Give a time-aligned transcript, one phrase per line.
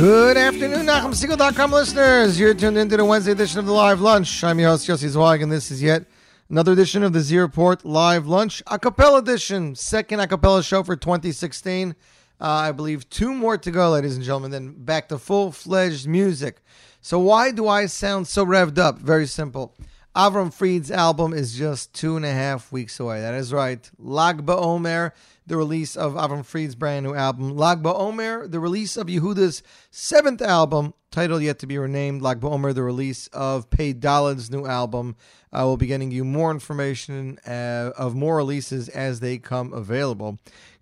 [0.00, 2.40] Good afternoon, NachumSegal.com listeners.
[2.40, 4.42] You're tuned into the Wednesday edition of the Live Lunch.
[4.42, 6.06] I'm your host, Yossi Zweig, and this is yet
[6.48, 10.82] another edition of the Z Report Live Lunch, a cappella edition, second a cappella show
[10.82, 11.94] for 2016.
[12.40, 16.08] Uh, I believe two more to go, ladies and gentlemen, then back to full fledged
[16.08, 16.62] music.
[17.02, 19.00] So, why do I sound so revved up?
[19.00, 19.76] Very simple.
[20.16, 23.20] Avram Fried's album is just two and a half weeks away.
[23.20, 23.88] That is right.
[23.98, 25.12] Lag BaOmer,
[25.50, 27.56] the release of Avram Fried's brand new album.
[27.56, 32.22] Lag BaOmer, the release of Yehuda's seventh album, titled yet to be renamed.
[32.22, 35.16] Lag BaOmer, the release of Pey Dalid's new album.
[35.52, 40.38] I will be getting you more information uh, of more releases as they come available.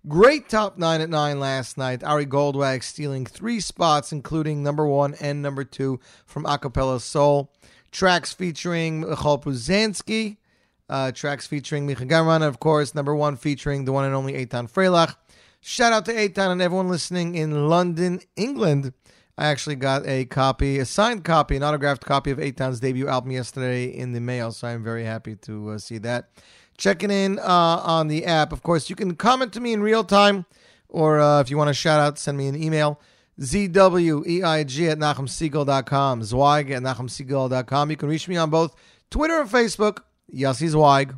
[0.07, 2.03] Great top nine at nine last night.
[2.03, 7.51] Ari Goldwag stealing three spots, including number one and number two from Acapella Soul.
[7.91, 10.37] Tracks featuring Michal Puzanski.
[10.89, 14.69] Uh, tracks featuring Micha Gamerman, of course, number one featuring the one and only Eitan
[14.71, 15.15] Freilich.
[15.61, 18.93] Shout out to Eitan and everyone listening in London, England.
[19.37, 23.31] I actually got a copy, a signed copy, an autographed copy of Eitan's debut album
[23.31, 26.29] yesterday in the mail, so I'm very happy to uh, see that.
[26.77, 28.51] Checking in uh, on the app.
[28.51, 30.45] Of course, you can comment to me in real time,
[30.89, 32.99] or uh, if you want to shout out, send me an email.
[33.39, 37.89] ZWEIG at NachumSegal.com, Zweig at NachumSegal.com.
[37.91, 38.75] You can reach me on both
[39.09, 39.99] Twitter and Facebook,
[40.33, 41.15] Yossi Zweig.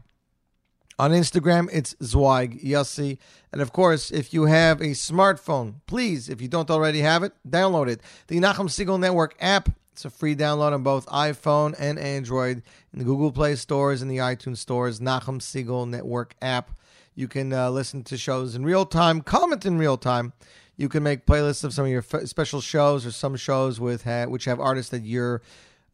[1.00, 3.18] On Instagram, it's Zweig Yossi.
[3.52, 7.34] And of course, if you have a smartphone, please, if you don't already have it,
[7.48, 8.02] download it.
[8.28, 9.70] The Nachum Segal Network app.
[9.94, 12.64] It's a free download on both iPhone and Android
[12.94, 15.00] in the Google Play stores and the iTunes stores.
[15.00, 16.72] Nachum Segal Network app.
[17.16, 20.34] You can uh, listen to shows in real time, comment in real time.
[20.78, 24.04] You can make playlists of some of your f- special shows or some shows with
[24.04, 25.42] ha- which have artists that you're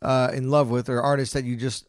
[0.02, 1.88] uh, in love with or artists that you just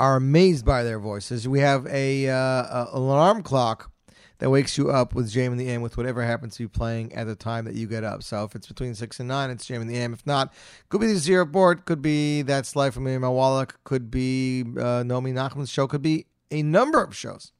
[0.00, 1.48] are amazed by their voices.
[1.48, 3.90] We have a, uh, a alarm clock
[4.38, 7.12] that wakes you up with Jam in the AM with whatever happens to be playing
[7.12, 8.22] at the time that you get up.
[8.22, 10.12] So if it's between six and nine, it's Jam in the AM.
[10.12, 10.52] If not,
[10.88, 15.02] could be the Z Report, could be That's Life from Miriam Wallach, could be uh,
[15.02, 17.52] Nomi Nachman's show, could be a number of shows.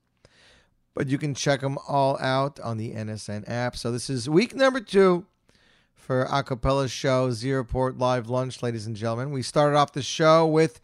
[0.95, 3.77] But you can check them all out on the NSN app.
[3.77, 5.27] So this is week number two
[5.95, 9.31] for Acapella's show, Z Report Live Lunch, ladies and gentlemen.
[9.31, 10.81] We started off the show with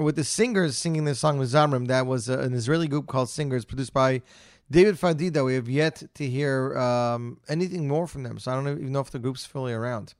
[0.00, 1.86] Mizamrim, with the singers singing the song with Mizamrim.
[1.88, 4.22] That was uh, an Israeli group called Singers, produced by
[4.70, 5.44] David Fadida.
[5.44, 9.00] We have yet to hear um, anything more from them, so I don't even know
[9.00, 10.14] if the group's fully around.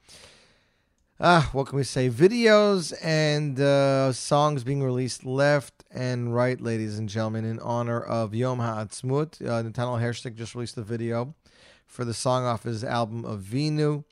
[1.22, 2.08] Ah, what can we say?
[2.08, 8.34] Videos and uh, songs being released left and right, ladies and gentlemen, in honor of
[8.34, 9.46] Yom Ha'atzmut.
[9.46, 11.34] Uh, Nathaniel Hershtik just released a video
[11.86, 14.04] for the song off his album Avinu.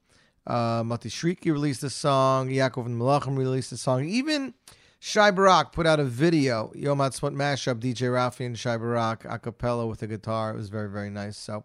[0.47, 2.49] Uh, Mati Shriki released a song.
[2.51, 4.05] Yaakov and Malachim released a song.
[4.05, 4.53] Even
[5.01, 9.39] Shai Barak put out a video, Yom Ha'atzmut mashup, DJ Rafi and Shai Barak a
[9.39, 10.51] cappella with a guitar.
[10.51, 11.37] It was very, very nice.
[11.37, 11.65] So,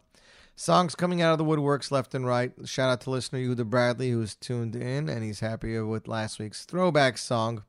[0.55, 2.51] songs coming out of the woodworks left and right.
[2.65, 6.65] Shout out to listener Yehuda Bradley, who's tuned in, and he's happy with last week's
[6.65, 7.63] throwback song.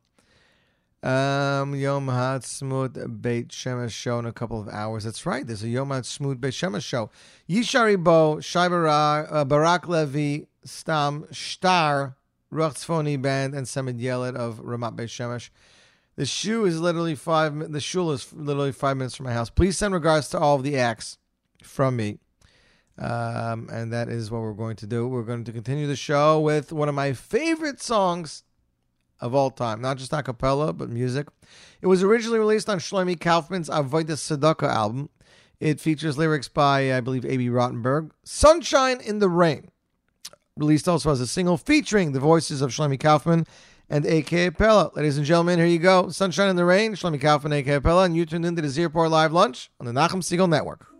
[1.03, 5.05] Um, Yom Ha'atzmut Beit Shemesh show in a couple of hours.
[5.05, 5.47] That's right.
[5.47, 7.11] There's a Yom Ha'atzmut Beit Shemesh show.
[7.49, 12.17] Yishai Ribo, Shai Barak, uh, Barak Levi, Stam, Shtar,
[12.55, 15.51] Ruch Tzfoni Band, and Samid Yelet of Ramat Beit Shemesh.
[16.17, 17.73] The shoe is literally five.
[17.73, 19.51] The shul is literally five minutes from my house.
[19.51, 21.19] Please send regards to all of the acts
[21.62, 22.19] from me.
[22.97, 25.09] Um, and that is what we're going to do.
[25.09, 28.45] We're going to continue the show with one of my favorite songs
[29.21, 31.27] of all time, not just a cappella, but music.
[31.81, 35.11] It was originally released on Shlomi Kaufman's Avodah Tzedakah album.
[35.59, 38.11] It features lyrics by, I believe, Abie Rotenberg.
[38.23, 39.71] Sunshine in the Rain.
[40.56, 43.45] Released also as a single featuring the voices of Shlomi Kaufman
[43.91, 44.93] and AKA Pella.
[44.95, 46.11] Ladies and gentlemen, here you go.
[46.11, 49.11] Sunshine in the Rain, Shlomi Kaufman, AKA Pella, and you tuned into the Z Report
[49.11, 50.94] Live Lunch on the Nachum Segal Network.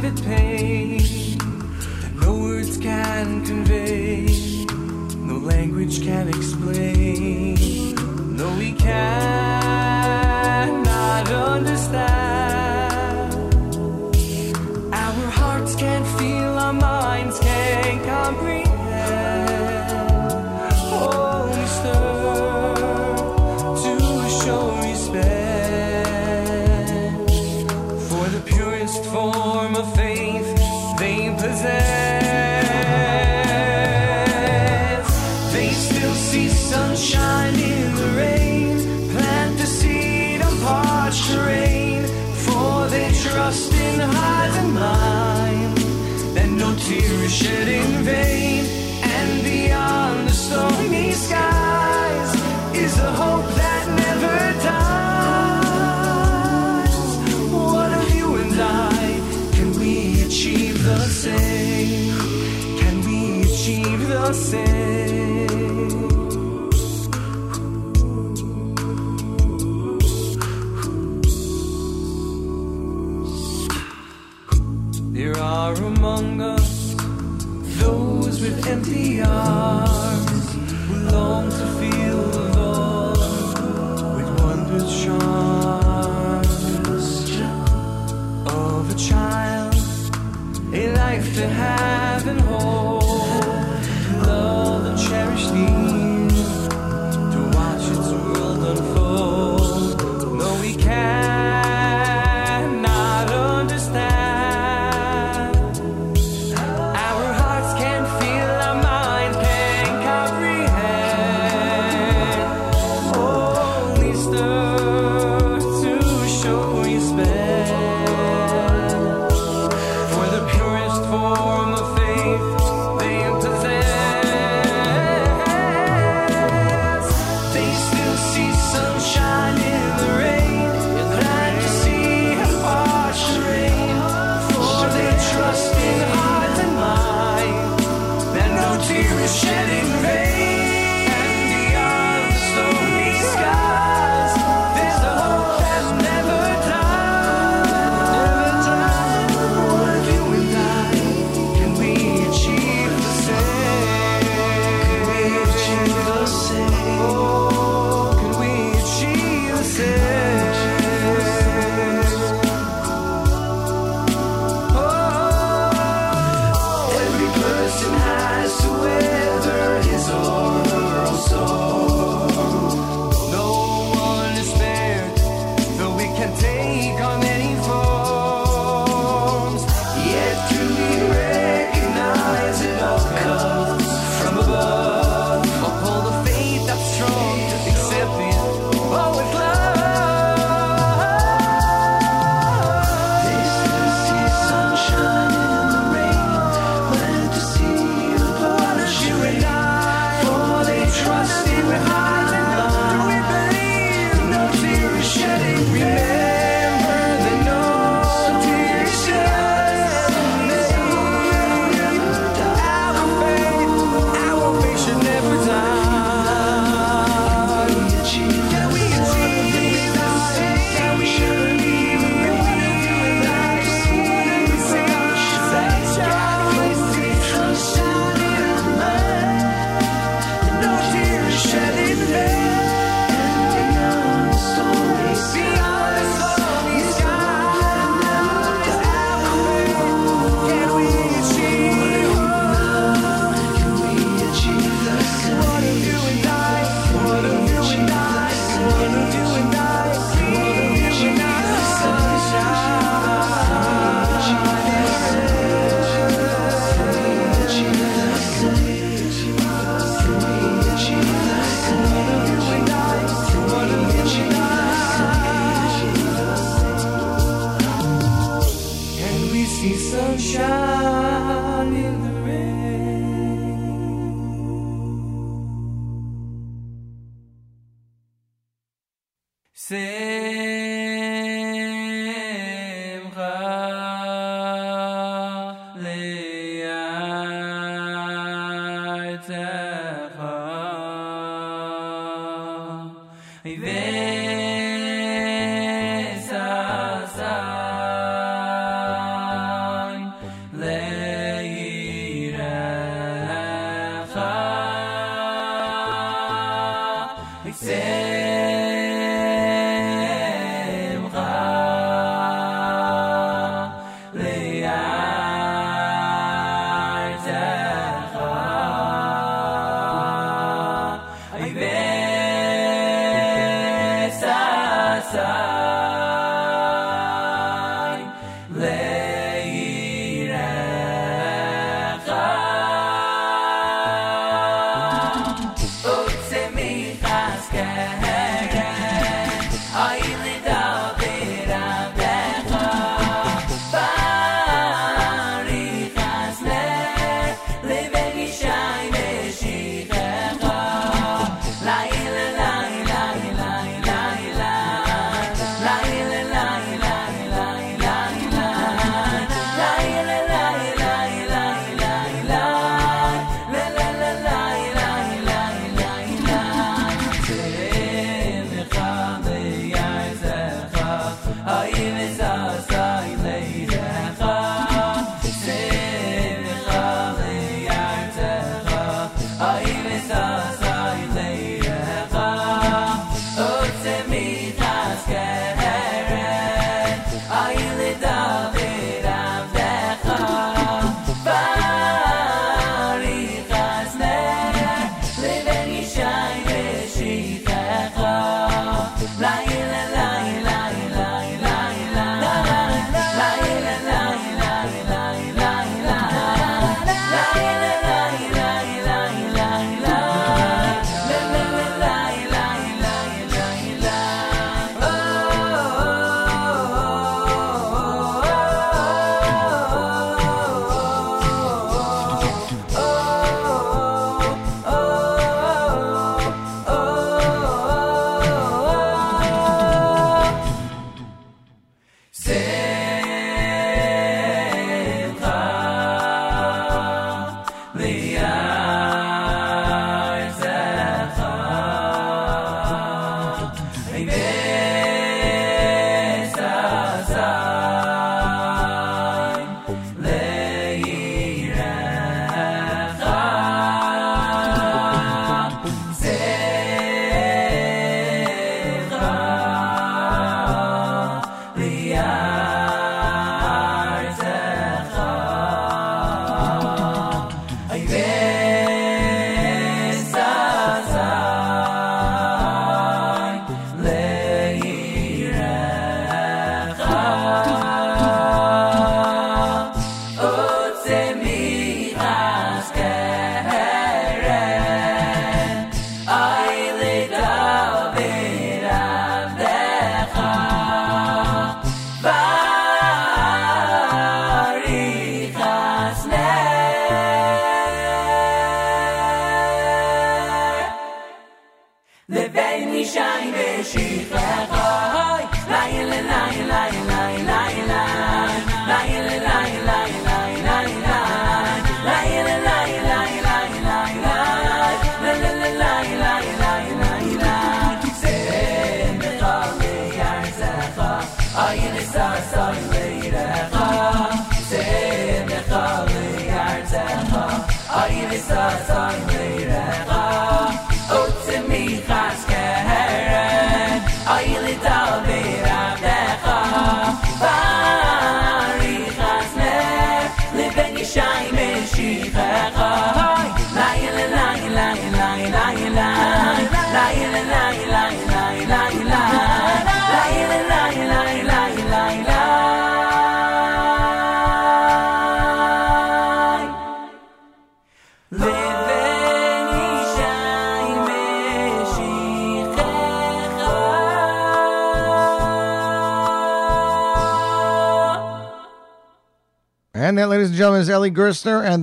[0.00, 0.98] Private pain
[1.98, 4.26] that no words can convey,
[5.26, 6.47] no language can explain.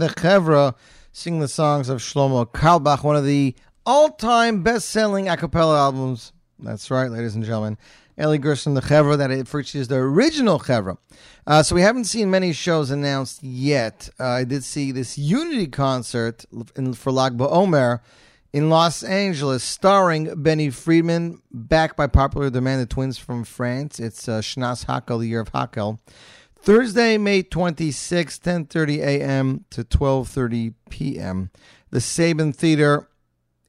[0.06, 0.76] The Chevra
[1.14, 3.56] sing the songs of Shlomo Carlebach, one of the
[3.88, 7.80] all-time best-selling a cappella albums That's right, ladies and gentlemen.
[8.20, 11.00] Eli Gerstner, the Chevra, that it features the original Chevra.
[11.48, 14.08] Uh, so we haven't seen many shows announced yet.
[14.20, 18.02] Uh, I did see this Unity concert in, for Lag BaOmer
[18.54, 24.00] in Los Angeles, starring Benny Friedman, backed by popular demand, the twins from France.
[24.00, 25.98] It's uh, Shnas Hakel, the year of Hakel.
[26.66, 29.66] Thursday, May 26, 10.30 a.m.
[29.70, 31.52] to 12.30 p.m.
[31.92, 33.08] The Saban Theater,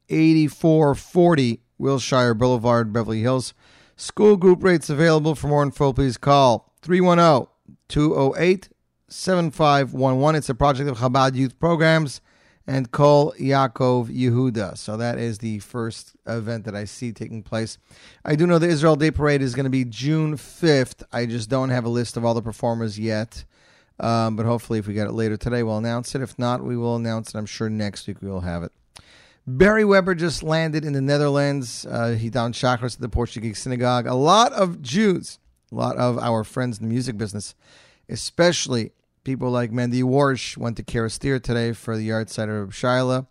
[0.09, 3.53] 8440 Wilshire Boulevard, Beverly Hills.
[3.97, 5.35] School group rates available.
[5.35, 7.49] For more info, please call 310
[7.89, 8.71] 208
[9.09, 10.39] 7511.
[10.39, 12.23] It's a project of Chabad Youth Programs
[12.67, 14.77] and Kol Yaakov Yehuda.
[14.77, 17.79] So that is the first event that I see taking place.
[18.25, 21.05] I do know the Israel Day Parade is going to be June 5th.
[21.13, 23.45] I just don't have a list of all the performers yet.
[23.99, 26.21] Um, but hopefully, if we get it later today, we'll announce it.
[26.21, 27.39] If not, we will announce it.
[27.39, 28.73] I'm sure next week we will have it.
[29.47, 31.87] Barry Weber just landed in the Netherlands.
[31.87, 34.07] Uh, he davened Shacharis at the Portuguese synagogue.
[34.07, 35.39] A lot of Jews,
[35.71, 37.55] a lot of our friends in the music business,
[38.09, 38.93] especially
[39.27, 43.27] people like Mandy Warsh, went to Kerestir today for the art yahrzeit of Shaila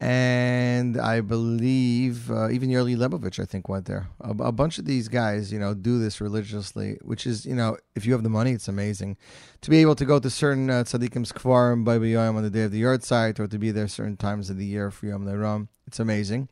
[0.00, 4.08] and I believe uh, even Yerli Lebovich, I think, went there.
[4.20, 7.76] A, a, bunch of these guys, you know, do this religiously, which is, you know,
[7.94, 9.16] if you have the money, it's amazing
[9.60, 12.72] to be able to go to certain uh, tzaddikim skvarim by on the day of
[12.72, 15.68] the yahrzeit, or to be there certain times of the year for Yom Ram.
[15.86, 16.48] It's amazing.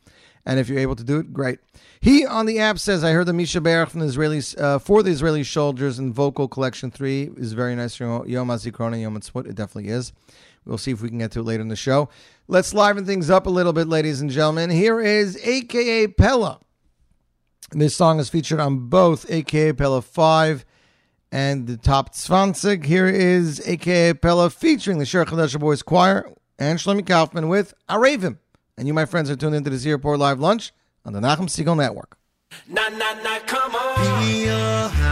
[0.46, 1.58] And if you're able to do it, great.
[2.00, 5.02] He on the app says, I heard the Mi Sheberach from the Israelis uh, for
[5.02, 9.46] the Israeli soldiers in Vocal Collection 3 is very nice Yom HaZikaron Yom HaTzvut.
[9.46, 10.12] It definitely is.
[10.64, 12.08] We'll see if we can get to it later in the show.
[12.48, 14.70] Let's liven things up a little bit, ladies and gentlemen.
[14.70, 16.60] Here is AKA Pella.
[17.72, 20.64] This song is featured on both AKA Pella 5
[21.32, 22.86] and the Top 20.
[22.86, 28.38] Here is AKA Pella featuring the Shira Chadasha Boys Choir and Shlomi Kaufman with Aravim.
[28.80, 30.72] And you, my friends, are tuned into the Z Report Live Lunch
[31.04, 32.16] on the Nachum Segal Network.
[32.66, 34.20] Na na na, come on.
[34.24, 35.09] We all have to Na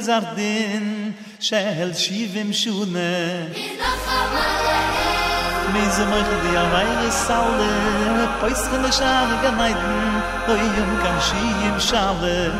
[0.00, 0.86] gzardin
[1.48, 3.12] shel shivim shune
[5.74, 7.74] mis mir di avay saule
[8.40, 10.14] poys khne shar gnaydn
[10.52, 12.56] oy yum kan shiyim shavel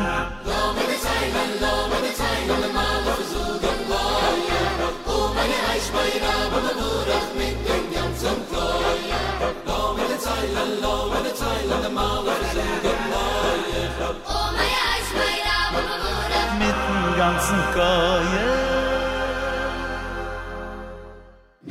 [17.20, 18.50] ganzen Koje.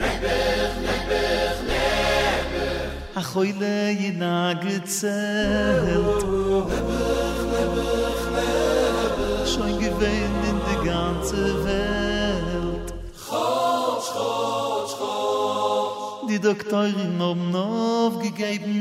[0.02, 3.16] Nebech, nebech, nebech.
[3.16, 6.24] Ach, heule jena gezählt.
[6.30, 7.00] Nebech,
[9.86, 12.88] gewähnt in der ganze Welt.
[13.28, 16.30] Chotsch, chotsch, chotsch.
[16.30, 18.78] Die Doktorin haben aufgegeben.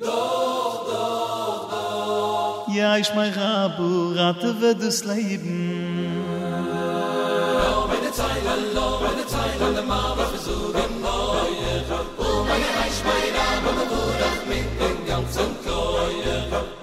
[0.00, 2.74] Doch, doch, doch.
[2.74, 3.91] Ja, ich mein Rabu.
[4.32, 6.22] Schmatte wird das Leben.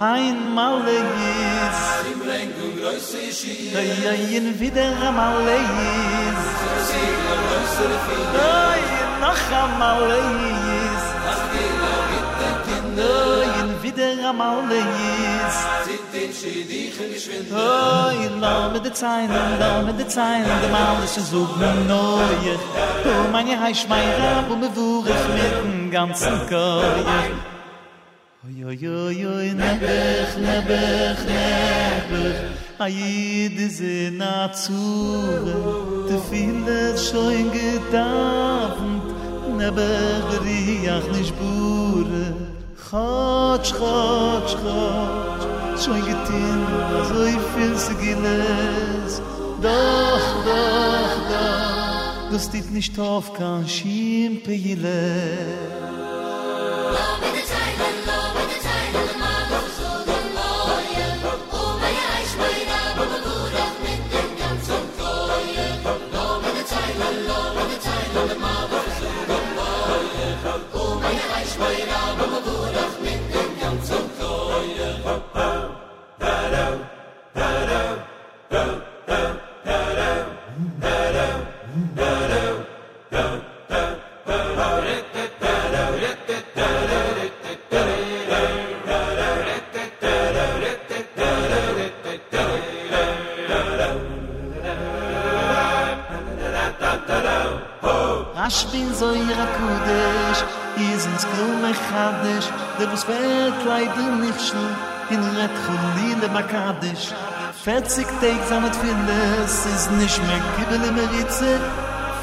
[0.02, 0.98] Ein Malle
[2.12, 3.44] Im Reng und Größe ist.
[3.44, 5.60] Hier Da ja in wieder ein Malle
[8.34, 10.89] Da ja noch ein Malle
[14.00, 15.56] der Amaule is.
[15.88, 16.32] Sind den
[17.52, 21.52] Oh, ihr lau mit der Zeilen, lau mit der Zeilen, der Maul ist ein Sog
[21.58, 27.04] mit Du Oh, meine Heisch, mein Rab, und bewur ich mit dem ganzen Koje.
[28.46, 32.40] Oi, oi, oi, oi, nebech, nebech, nebech.
[32.80, 35.58] Ayid ze natsure,
[36.08, 39.08] te viele schoin gedavnt,
[39.58, 42.39] nebech nisch bure.
[42.90, 46.62] Chatsch, chatsch, chatsch, Schoing getim,
[47.08, 49.22] so ich fiel zu Gines.
[49.62, 56.09] Doch, doch, doch, Du stit nicht auf, kann schimpe jile.
[98.50, 100.42] Ich bin so in איז אין ich bin so in der Kudesch,
[100.76, 102.48] ich אין so in der Kudesch,
[102.80, 104.78] der muss fett leid in mich schlug,
[105.12, 107.06] in der Kudesch, in der Kudesch.
[107.64, 111.52] Fertzig Tage sind mit vieles, es ist nicht mehr Kibbel in der Ritze.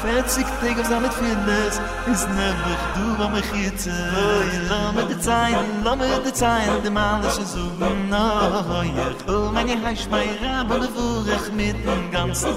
[0.01, 1.75] Fertzig Tage sind mit vieles,
[2.11, 3.87] es ist nervig, du war mich jetzt.
[3.87, 5.89] Oh, oh, oh ich lau mir die Zeit, ich
[7.37, 7.55] ist.
[9.29, 9.51] Oh,
[11.55, 12.55] mit dem ganzen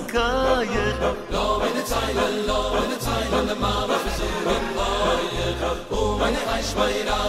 [3.62, 7.20] ma bachshir Allah yechad U mein Chaish Meira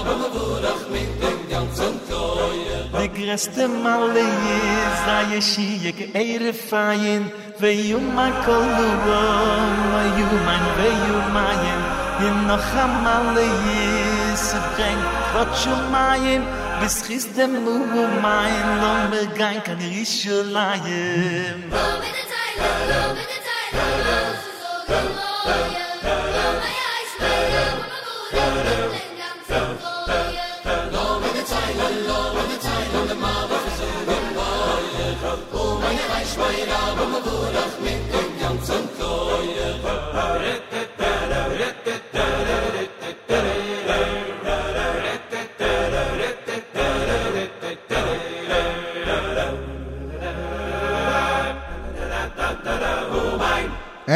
[0.93, 4.25] mit dem ganzen Koyach Die größte Malle
[4.85, 7.23] ist Aye Shiek Eire Fein
[7.59, 9.23] Veyuman Koluwa
[9.93, 11.81] Veyuman Veyumayen
[12.27, 13.47] In noch a Malle
[14.33, 16.43] ist Brengt Kotschumayen
[16.81, 17.75] bis khis dem lu
[18.23, 21.03] mein lo mer gein kan rische laie
[21.73, 21.85] lo
[22.31, 22.57] teil
[25.45, 28.80] teil rish layen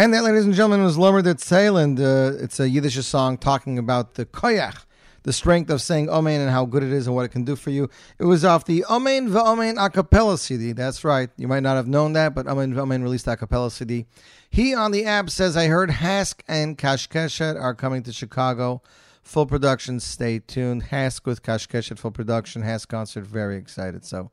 [0.06, 2.00] And that, ladies and gentlemen, was Lomer that Seiland.
[2.00, 4.86] Uh, it's a Yiddish song talking about the koyach,
[5.24, 7.56] the strength of saying Amen and how good it is and what it can do
[7.56, 7.90] for you.
[8.20, 10.74] It was off the Amen V'Amen a cappella CD.
[10.74, 11.32] That's right.
[11.38, 14.06] You might not have known that, but Amen V'Amen released a cappella CD.
[14.48, 18.84] He on the app says, I heard Hask and Kashkeshet are coming to Chicago.
[19.24, 20.00] Full production.
[20.00, 20.84] Stay tuned.
[20.84, 22.62] Hask with Kashkeshet full production.
[22.62, 23.26] Hask concert.
[23.26, 24.06] Very excited.
[24.06, 24.30] So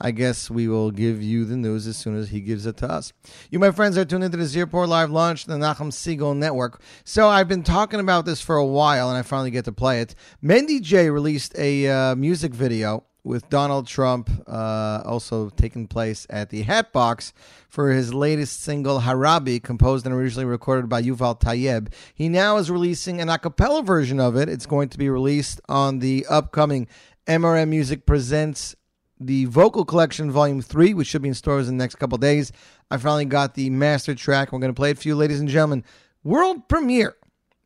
[0.00, 2.90] I guess we will give you the news as soon as he gives it to
[2.90, 3.12] us.
[3.50, 6.80] You, my friends, are tuned into the Z Report Live Lunch, the Nachum Segal Network.
[7.04, 10.00] So I've been talking about this for a while, and I finally get to play
[10.00, 10.14] it.
[10.42, 16.50] Mendy J released a uh, music video with Donald Trump uh, also taking place at
[16.50, 17.32] the Hatbox
[17.68, 21.92] for his latest single, Harabi, composed and originally recorded by Yuval Tayeb.
[22.14, 24.50] He now is releasing an a cappella version of it.
[24.50, 26.86] It's going to be released on the upcoming
[27.26, 28.76] MRM Music Presents
[29.20, 32.52] the Vocal Collection Volume 3, which should be in stores in the next couple days.
[32.90, 34.52] I finally got the master track.
[34.52, 35.84] We're going to play it for you, ladies and gentlemen.
[36.22, 37.16] World premiere,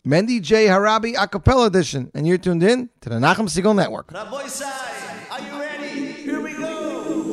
[0.07, 0.67] Mendy J.
[0.67, 2.11] Harabi Acapella Edition.
[2.15, 4.13] And you're tuned in to the Nachum Segal Network.
[5.31, 6.13] are you ready?
[6.13, 7.25] Here we go.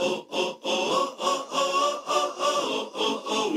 [0.00, 1.17] Oh, oh, oh, oh.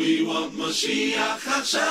[0.01, 1.81] We want משיח עכשיו.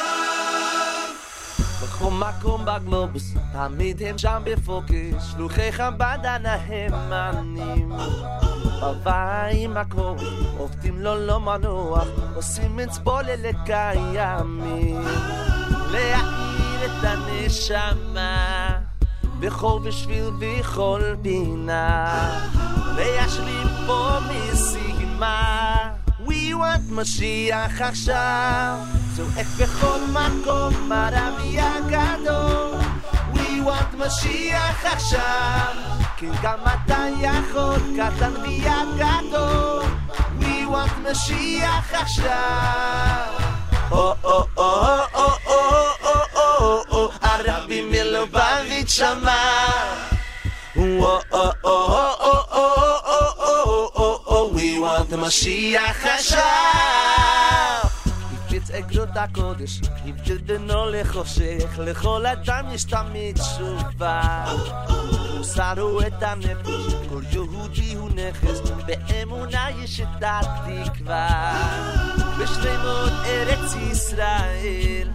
[1.82, 7.92] בכל מקום בגלובוס, תמיד הם שם בפוקס, שלוחי חב"ד הנאמנים.
[8.82, 10.14] בבאים הכל,
[10.58, 15.02] עובדים לו לא מנוח, עושים אצבול לקיימים.
[15.90, 18.68] להאיר את הנשמה,
[19.40, 22.40] בכל בשביל בכל פינה.
[22.96, 25.99] להשלים פה משימה.
[26.30, 28.76] ויואט משיח עכשיו
[29.16, 32.74] צועק בכל מקום הרבי הגדול
[33.34, 35.74] ויואט משיח עכשיו
[36.16, 39.82] כן גם אתה יכול קטן מיד גדול
[40.38, 43.32] ויואט משיח עכשיו
[43.90, 50.10] או או או או או או או הרבי מלובביץ' אמר
[50.76, 51.70] או או או
[52.14, 52.19] או
[54.79, 56.41] או we want משיח עכשיו.
[58.33, 64.45] הפציץ אגרות הקודש, הבדיל בינו לחושך, לכל אדם יש תמיד תשובה.
[65.55, 71.53] שרו את הנפש, כל יהודי הוא נכס, באמונה יש את התקווה.
[72.39, 75.09] בשלמות ארץ ישראל,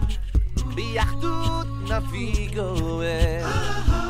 [0.75, 3.45] ביחדות נביא גואל.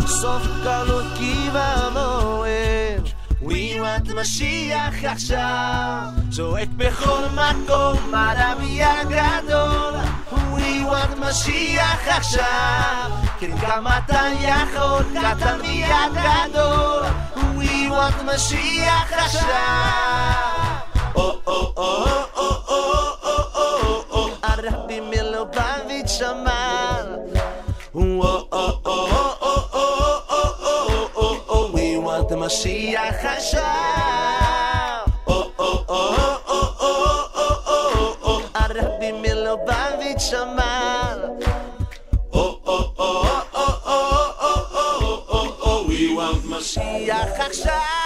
[0.07, 3.14] סוף גלות קיבה מועל.
[3.46, 9.94] Want משיח עכשיו, צועק בכל מקום, הרבי הגדול.
[10.90, 17.02] Want משיח עכשיו, כן גם אתה יכול, קטן ויגדול.
[17.56, 19.50] We want משיח עכשיו.
[21.14, 22.06] או או או
[22.36, 22.95] או או
[32.45, 33.61] we want משיח עכשיו.
[35.27, 36.15] או או או
[36.47, 36.91] או או
[37.35, 41.25] או או או הרבי מלובביץ' אמר.
[42.33, 48.04] או או או או או או או או או we want משיח עכשיו.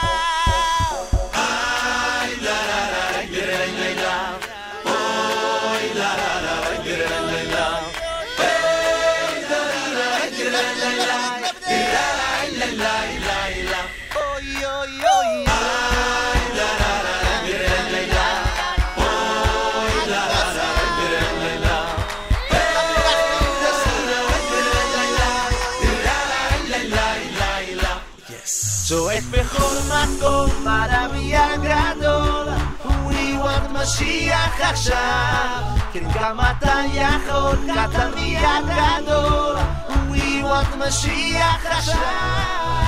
[33.81, 35.63] המשיח עכשיו
[35.93, 39.57] כן גם אתה יכול, קטן מיד גדול
[39.89, 41.97] הוא יוות משיח עכשיו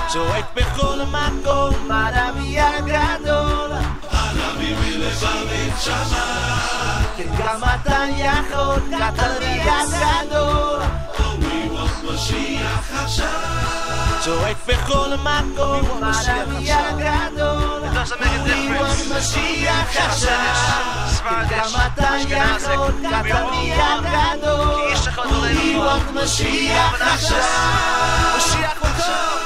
[0.08, 3.70] צועק בכל מקום, הנביא הגדול
[4.10, 6.58] הנביא מלבבים שמה
[7.16, 10.80] כן גם אתה יכול, קטן מיד גדול
[12.04, 13.28] משיח עכשיו.
[14.20, 17.38] צועק בכל מקום, משיח עכשיו.
[18.68, 20.38] הוא משיח עכשיו.
[21.48, 24.94] כמה אתה יכול, כמה מיד גדול.
[25.74, 27.38] הוא משיח עכשיו.
[28.36, 29.42] משיח עכשיו.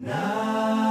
[0.00, 0.87] Now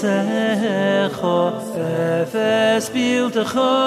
[0.00, 3.85] secho Efes biltecho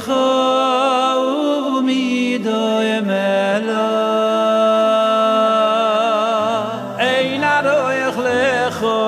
[0.00, 0.12] חו
[1.78, 4.22] ומי דוי מלא
[6.98, 9.02] אין הרוח לכו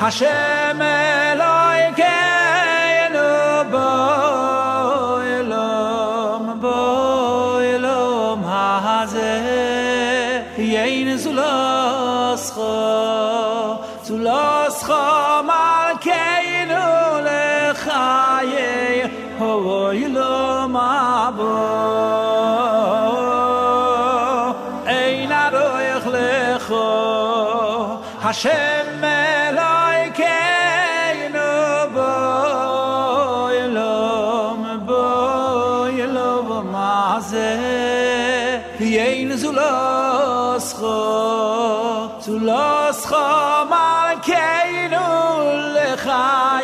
[0.00, 9.40] השם אלוהי כנו בו אלום בו אלום הזה
[10.58, 12.62] יין זולסחו
[14.02, 15.16] זולסחו
[19.38, 21.52] hoy lo mabo
[24.98, 26.86] ey na roy khlekho
[28.24, 31.52] hashem elay kay no
[31.96, 33.94] boy lo
[34.62, 35.04] mabo
[35.88, 36.30] ey lo
[36.74, 37.52] maze
[38.80, 40.98] ey na zulos kho
[42.24, 43.26] zulos kho
[43.72, 45.06] mal kay no
[45.76, 46.55] lekhay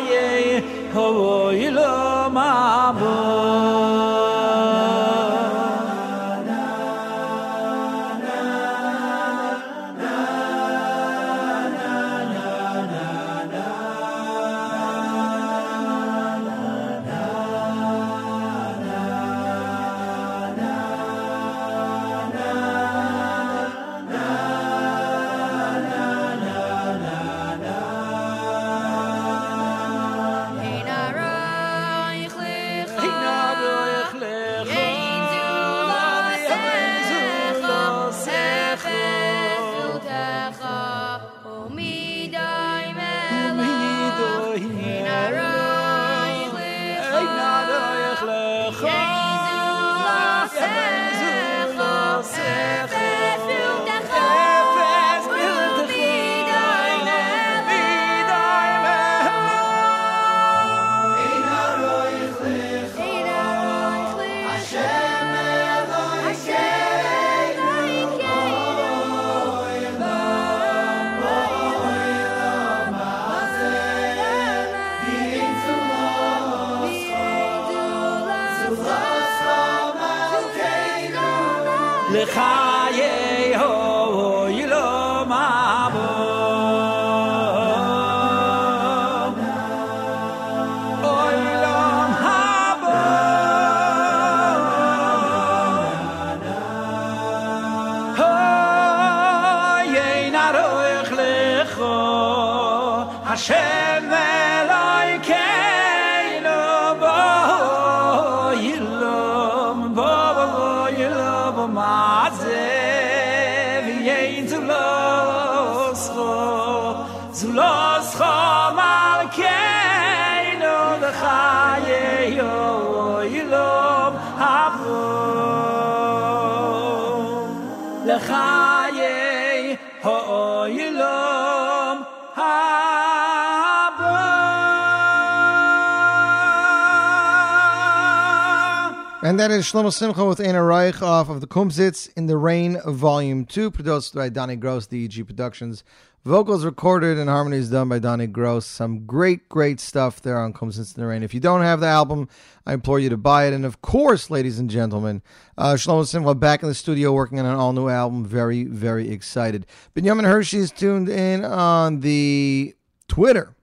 [139.33, 142.79] And that is Shlomo Simcha with Anna Reich off of the Kumsitz in the Rain
[142.85, 145.83] Volume 2, produced by Donnie Gross, DEG Productions.
[146.23, 148.67] Vocals recorded and harmonies done by Donnie Gross.
[148.67, 151.23] Some great, great stuff there on Kumsitz in the Rain.
[151.23, 152.29] If you don't have the album,
[152.67, 153.55] I implore you to buy it.
[153.55, 155.23] And of course, ladies and gentlemen,
[155.57, 158.23] uh, Shlomo Simcha back in the studio working on an all new album.
[158.23, 159.65] Very, very excited.
[159.95, 162.75] Benjamin Hershey is tuned in on the
[163.07, 163.55] Twitter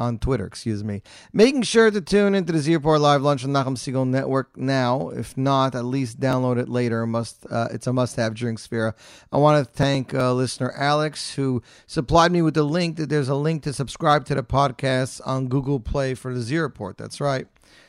[0.00, 1.02] on Twitter, excuse me.
[1.32, 5.10] Making sure to tune into the Z Report Live Lunch on Nachum Segal Network now.
[5.10, 7.06] If not, at least download it later.
[7.06, 8.94] Must uh, It's a must-have during Sefira.
[9.30, 13.28] I want to thank uh, listener Alex who supplied me with the link that there's
[13.28, 16.96] a link to subscribe to the podcast on Google Play for the Z Report.
[16.96, 17.46] That's right.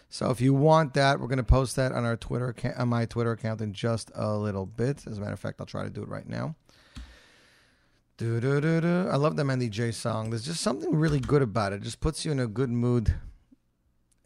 [0.09, 2.89] So if you want that, we're going to post that on our Twitter account, on
[2.89, 5.07] my Twitter account in just a little bit.
[5.07, 6.55] As a matter of fact, I'll try to do it right now.
[8.22, 10.30] I love the Mandy J song.
[10.30, 11.78] There's just something really good about it.
[11.78, 11.82] it.
[11.82, 13.15] Just puts you in a good mood.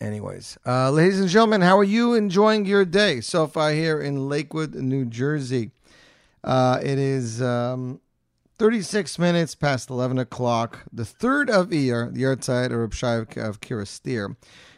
[0.02, 4.28] Anyways, uh, ladies and gentlemen, how are you enjoying your day so far here in
[4.28, 5.72] Lakewood, New Jersey?
[6.43, 8.02] Uh, it is um,
[8.58, 10.84] 36 minutes past 11 o'clock.
[10.91, 14.36] The third of Iyar, the outside of Rabshai of Kerestir.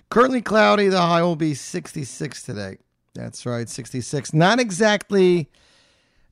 [0.10, 0.90] Currently cloudy.
[0.90, 2.78] The high will be 66 today.
[3.16, 4.32] That's right, 66.
[4.34, 5.50] Not exactly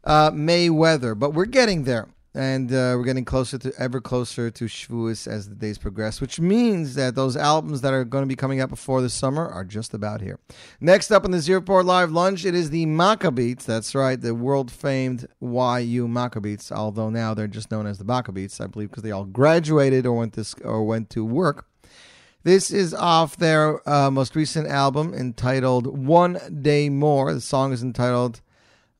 [0.03, 2.09] uh, May weather, but we're getting there.
[2.35, 6.37] And uh, we're getting closer to ever closer to Shavuos as the days progress, which
[6.37, 9.63] means that those albums that are going to be coming out before the summer are
[9.63, 10.37] just about here.
[10.81, 13.63] Next up on the Z Report Live Lunch, it is the Maccabeats.
[13.63, 16.73] That's right, the world famed YU Maccabeats.
[16.73, 20.17] Although now they're just known as the Maccabeats, I believe, because they all graduated or
[20.17, 21.67] went to sc- or went to work.
[22.43, 27.33] This is off their uh, most recent album entitled One Day More.
[27.33, 28.41] The song is entitled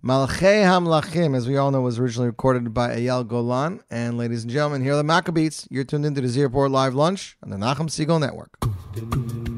[0.06, 3.82] Malchei Hamlachim, as we all know, was originally recorded by Eyal Golan.
[3.90, 5.68] And ladies and gentlemen, here are the Maccabeats.
[5.72, 9.55] You're tuned into the Z Report Live Lunch on the Nachum Segal Network.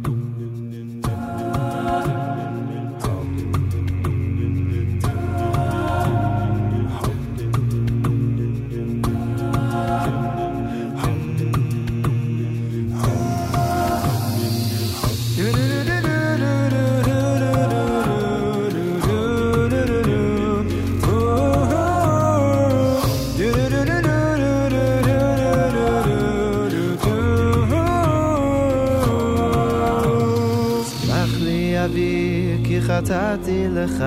[32.98, 34.04] חטאתי לך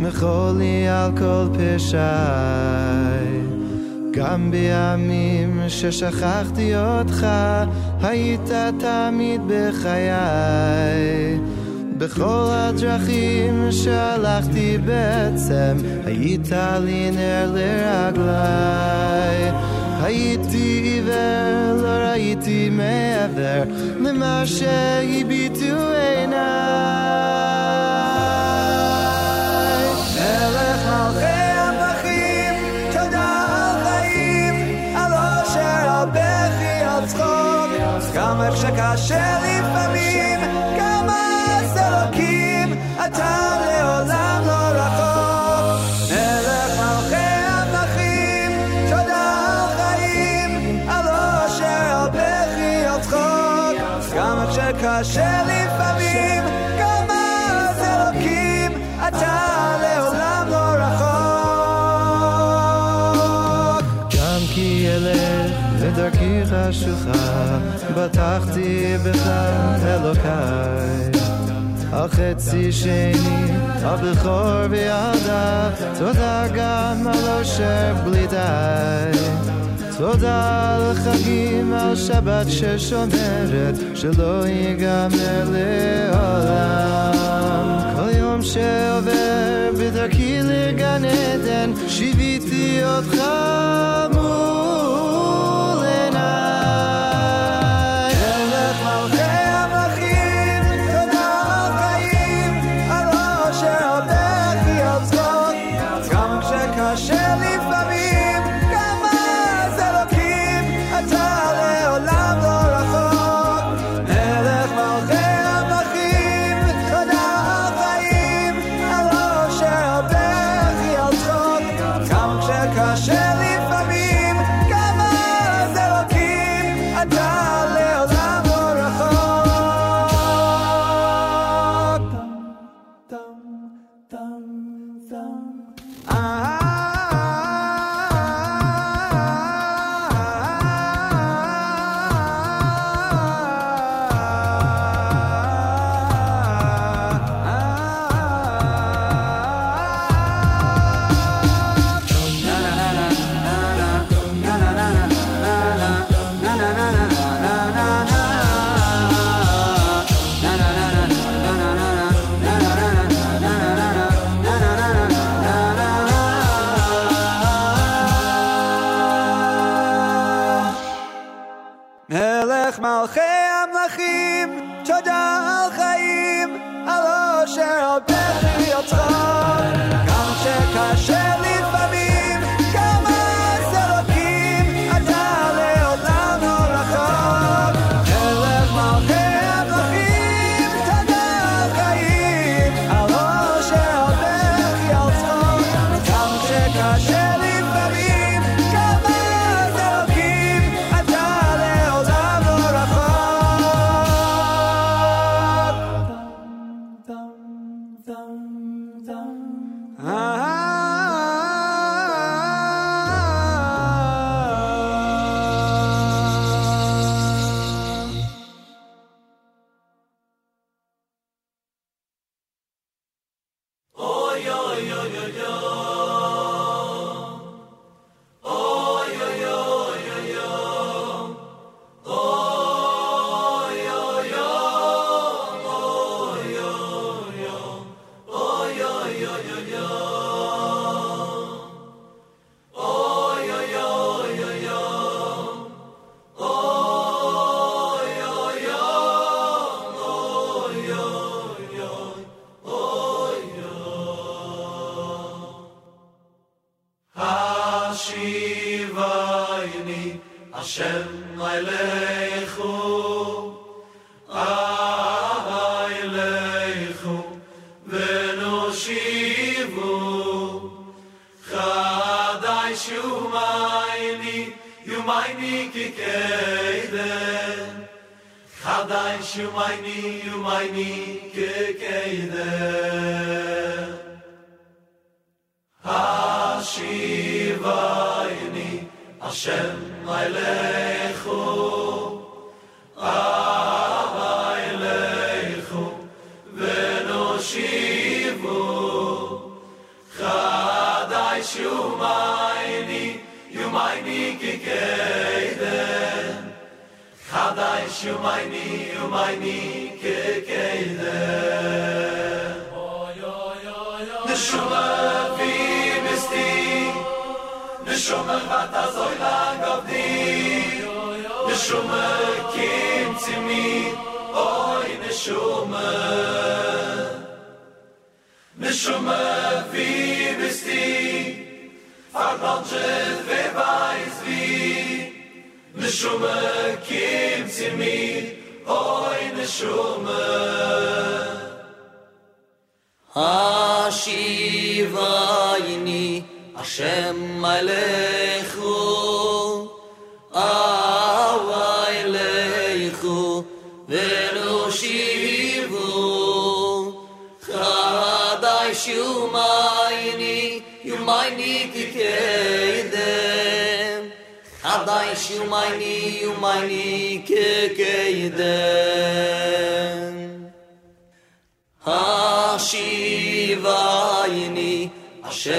[0.00, 2.00] מחולי על כל פשעי.
[4.10, 7.26] גם בימים ששכחתי אותך
[8.02, 11.38] היית תמיד בחיי.
[11.98, 16.52] בכל הדרכים שהלכתי בעצם היית
[16.84, 18.30] לי נר לרגלי
[20.02, 23.62] הייתי עיוור, לא ראיתי מעבר
[24.00, 25.76] למה שהביטו
[26.16, 26.99] עיניי.
[38.30, 40.40] גם איך שקשה לפעמים,
[40.76, 41.22] כמה
[41.74, 42.72] זה אלוקים,
[43.06, 45.80] אתה לעולם לא רחוק.
[46.10, 48.50] מלך מלכי המלכים,
[48.90, 50.50] תודה על חיים,
[50.88, 52.08] על אושר,
[52.86, 53.76] על צחוק,
[54.16, 54.50] גם איך
[55.46, 56.42] לפעמים,
[56.78, 57.22] כמה
[57.78, 58.72] זה אלוקים,
[59.08, 59.36] אתה
[59.82, 61.10] לעולם לא רחוק.
[64.16, 65.50] גם כי אלך
[65.82, 67.49] לדרכי חשוכה,
[67.99, 69.27] בטחתי בך
[69.85, 71.11] אלוקיי.
[71.91, 73.11] על חצי שני,
[73.81, 75.69] הבכור וילדה,
[75.99, 79.11] תודה גם על אושר בלי די.
[79.97, 87.13] תודה על חגים, על שבת ששומרת, שלא ייגמר לעולם.
[87.95, 93.21] כל יום שעובר בדרכי לגן עדן, שיוויתי אותך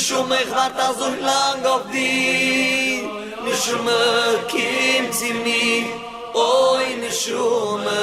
[0.00, 3.02] Nishume, ich warte so lang auf dich.
[3.44, 4.00] Nishume,
[4.48, 5.84] kim zi mi,
[6.32, 8.00] oi Nishume.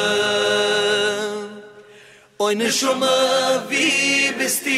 [2.37, 3.15] Oi Nishume,
[3.67, 4.69] wie bist du?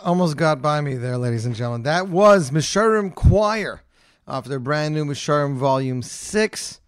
[0.04, 1.84] Almost got by me there, ladies and gentlemen.
[1.84, 3.84] That was Meshorerim Choir
[4.28, 6.82] off their brand new Meshorerim Volume 6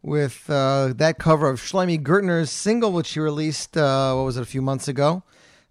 [0.00, 4.42] with uh, that cover of Shlomi Gertner's single, which he released, uh, what was it,
[4.42, 5.22] a few months ago,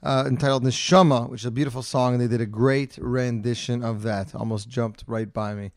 [0.03, 4.03] uh, entitled Neshama, which is a beautiful song, and they did a great rendition of
[4.03, 4.35] that.
[4.35, 5.71] Almost jumped right by me.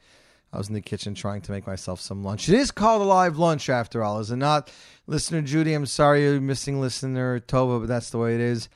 [0.53, 2.51] I was in the kitchen trying to make myself some lunch.
[2.51, 4.71] It is called a live lunch, after all, is it not?
[5.07, 8.69] Listener Judy, I'm sorry you're missing listener Tova, but that's the way it is.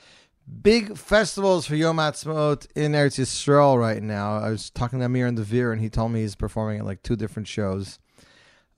[0.62, 4.38] Big festivals for Yom Ha'atzmaut in Eretz Yisrael right now.
[4.38, 7.02] I was talking to Amir and Devere, and he told me he's performing at like
[7.02, 7.98] two different shows.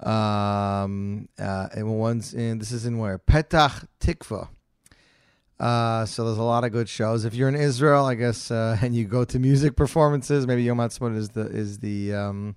[0.01, 3.19] Um, uh, and one's in, this is in where?
[3.19, 4.49] Petach Tikva.
[5.59, 7.25] Uh, so there's a lot of good shows.
[7.25, 10.79] If you're in Israel, I guess, uh, and you go to music performances, maybe Yom
[10.79, 12.57] Ha'atzmaut is the, is the, um,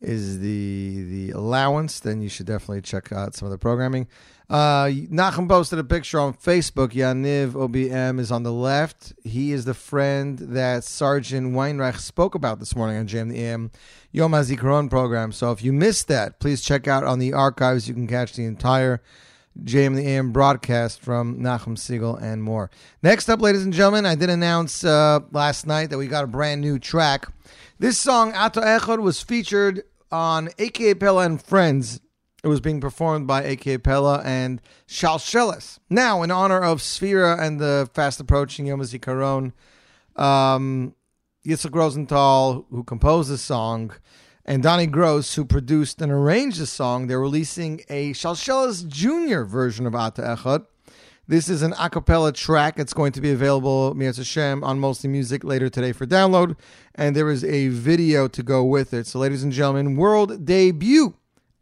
[0.00, 4.06] is the the allowance, then you should definitely check out some of the programming.
[4.48, 6.90] Uh, Nachum posted a picture on Facebook.
[6.92, 9.12] Yaniv OBM is on the left.
[9.24, 13.70] He is the friend that Sergeant Weinreich spoke about this morning on JM the AM
[14.12, 15.32] Yom HaZikaron program.
[15.32, 17.88] So if you missed that, please check out on the archives.
[17.88, 19.02] You can catch the entire
[19.64, 22.70] JM the AM broadcast from Nachum Segal and more.
[23.02, 26.28] Next up, ladies and gentlemen, I did announce uh, last night that we got a
[26.28, 27.26] brand new track.
[27.80, 29.82] This song, Ato Echad, was featured
[30.12, 32.00] on AKA Pella and Friends
[32.44, 33.56] It was being performed by A.
[33.56, 35.78] Cappella and Shalshelis.
[35.88, 39.52] Now, in honor of Sefira and the fast approaching Yom HaZikaron,
[40.16, 40.94] um,
[41.46, 43.92] Yitzhak Rosenthal, who composed the song,
[44.44, 49.86] and Donnie Gross, who produced and arranged the song, they're releasing a Shalshelis Junior version
[49.86, 50.66] of Ata Echad.
[51.28, 52.78] This is an a cappella track.
[52.78, 56.56] It's going to be available, Miaz Hashem, on Mostly Music later today for download.
[56.94, 59.08] And there is a video to go with it.
[59.08, 61.16] So, ladies and gentlemen, world debut.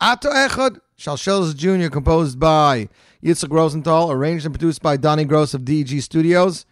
[0.05, 2.91] Ato Echad, Shalshelz Jr., composed by
[3.23, 6.67] Yitzhak Rosenthal, arranged and produced by Donnie Gross of DG Studios.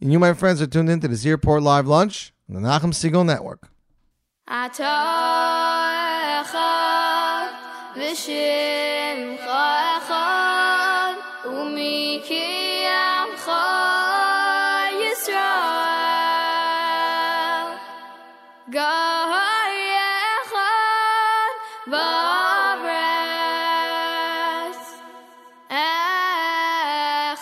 [0.00, 2.66] And you, my friends, are tuned in to the Z Report Live Lunch on the
[2.66, 3.68] Nachum Segal Network.
[4.46, 4.84] Ato
[6.44, 7.50] Echad,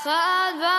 [0.06, 0.75] فأدبر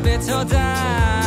[0.00, 1.17] 别凑在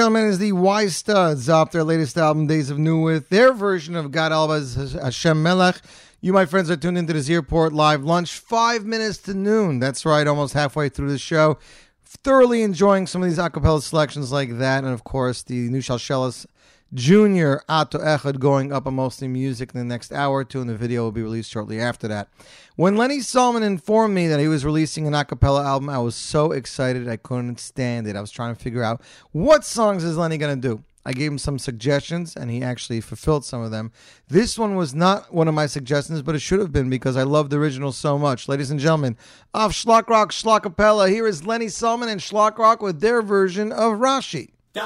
[0.00, 3.94] gentlemen, is the Y Studs off their latest album, Days of New, with their version
[3.94, 5.82] of Gad Elbaz's Hashem Melech.
[6.22, 9.78] You, my friends, are tuned into the Z Report Live Lunch, five minutes to noon.
[9.78, 11.58] That's right, almost halfway through the show.
[12.02, 16.46] Thoroughly enjoying some of these acapella selections like that, and of course, the new Shalshelis
[16.94, 20.70] Junior Ato Echad going up on mostly music in the next hour or two, and
[20.70, 22.30] the video will be released shortly after that.
[22.80, 26.14] When Lenny Solomon informed me that he was releasing an a cappella album, I was
[26.14, 28.16] so excited I couldn't stand it.
[28.16, 29.02] I was trying to figure out
[29.32, 30.82] what songs is Lenny going to do.
[31.04, 33.92] I gave him some suggestions and he actually fulfilled some of them.
[34.28, 37.24] This one was not one of my suggestions, but it should have been because I
[37.24, 38.48] love the original so much.
[38.48, 39.18] Ladies and gentlemen,
[39.52, 43.98] off Schlock Rock Schlockapella, here is Lenny Solomon and Schlock Rock with their version of
[43.98, 44.52] Rashi.
[44.72, 44.80] who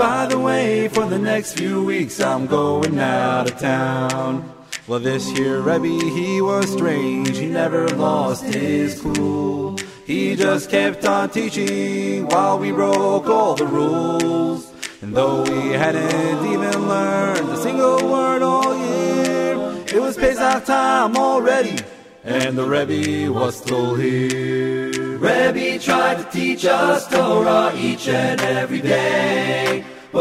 [0.00, 4.50] by the way, for the next few weeks, I'm going out of town.
[4.88, 9.76] Well, this here Rebbe, he was strange, he never lost his cool.
[10.06, 14.72] He just kept on teaching while we broke all the rules.
[15.02, 21.14] And though we hadn't even learned a single word all year, it was Pesach time
[21.14, 21.76] already,
[22.24, 25.18] and the Rebbe was still here.
[25.18, 29.79] Rebbe tried to teach us Torah each and every day.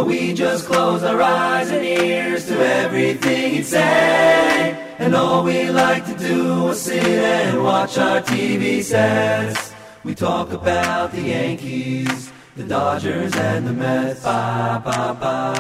[0.10, 4.76] We just close our eyes and ears to everything he'd say.
[4.98, 9.72] And all we like to do is sit and watch our TV sets.
[10.04, 14.24] We talk about the Yankees, the Dodgers, and the Mets.
[14.24, 15.54] Ba ba ba,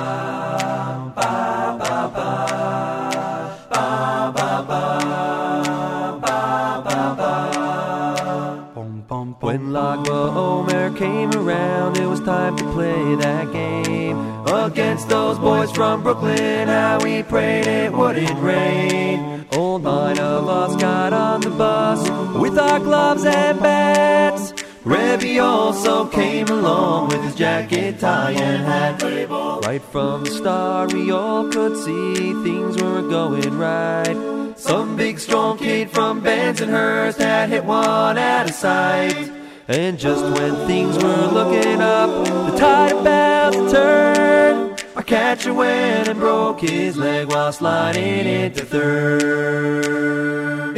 [1.15, 2.29] ba ba ba,
[3.71, 4.81] ba ba ba,
[6.23, 7.35] ba ba ba.
[9.41, 13.88] When Lag BaOmer came around, it was time to play that game
[14.69, 16.67] against those boys from Brooklyn.
[16.67, 19.47] How we prayed it wouldn't rain.
[19.53, 22.01] All nine of us got on the bus
[22.35, 24.53] with our gloves and bats.
[24.83, 29.01] Rebbe also came along with his jacket, tie, and hat.
[29.65, 34.53] Right from the start, we all could see things weren't going right.
[34.55, 39.31] Some big strong kid from Bensonhurst had hit one out of sight.
[39.67, 44.58] And just when things were looking up, the tide about to turn.
[45.09, 49.97] Our catcher went and broke his leg while sliding into third.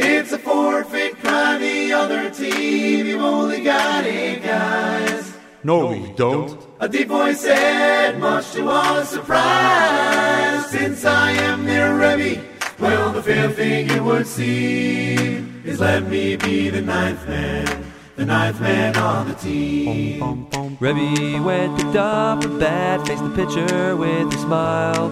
[0.00, 3.04] It's a forfeit, cry the other team.
[3.04, 5.36] You've only got eight guys.
[5.62, 6.58] No, we don't.
[6.80, 12.42] A deep voice said, much to our surprise, since I am their Rebbe.
[12.78, 18.24] Well, the fair thing it would seem is let me be the ninth man the
[18.26, 20.46] ninth man on the team.
[20.80, 25.08] Rebbe went, picked up a bat, faced the pitcher with a smile.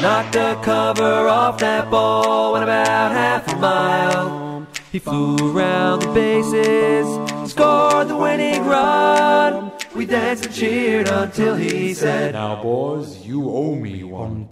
[0.00, 4.66] Knocked the cover off that ball, went about half a mile.
[4.90, 9.72] He flew around the bases, scored the winning run.
[9.94, 14.48] We danced and cheered until he said, Now, boys, you owe me one.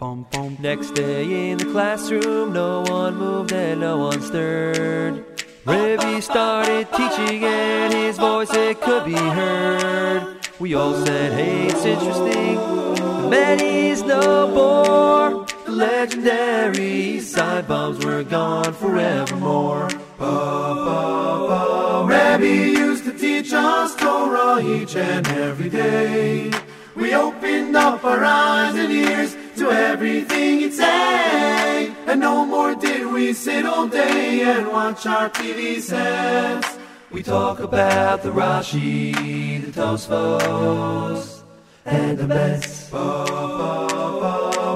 [0.61, 5.25] Next day in the classroom, no one moved and no one stirred.
[5.65, 10.39] Rebbe started teaching and his voice it could be heard.
[10.59, 12.57] We all said, hey, it's interesting.
[12.57, 15.47] The man is no more.
[15.65, 19.89] The legendary side bombs were gone forevermore.
[20.19, 22.07] Ba.
[22.09, 26.51] Rebbe used to teach us Torah each and every day.
[26.97, 31.95] We opened up our eyes and ears to everything he'd say.
[32.07, 36.79] And no more did we sit all day and watch our TV sets.
[37.11, 41.43] We talk about the Rashi, the Tosfos,
[41.85, 42.61] and the ba,
[42.91, 43.89] ba.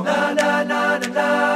[0.09, 1.56] Na na na na na na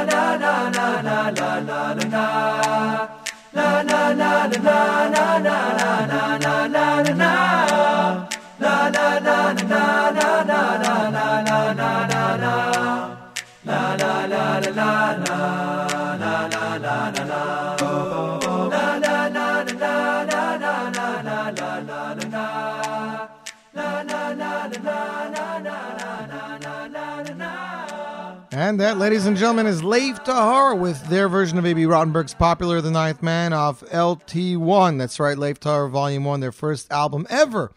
[28.71, 32.79] And that, ladies and gentlemen, is Lev Tahor with their version of Abie Rotenberg's popular
[32.79, 34.97] The Ninth Man off LT1.
[34.97, 37.73] That's right, Lev Tahor Volume 1, their first album ever.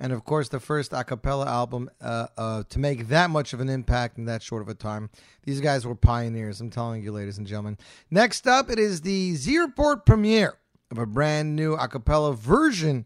[0.00, 3.60] And of course, the first a cappella album uh, uh, to make that much of
[3.60, 5.10] an impact in that short of a time.
[5.42, 7.76] These guys were pioneers, I'm telling you, ladies and gentlemen.
[8.10, 10.54] Next up, it is the Z Report premiere
[10.90, 13.04] of a brand new a cappella version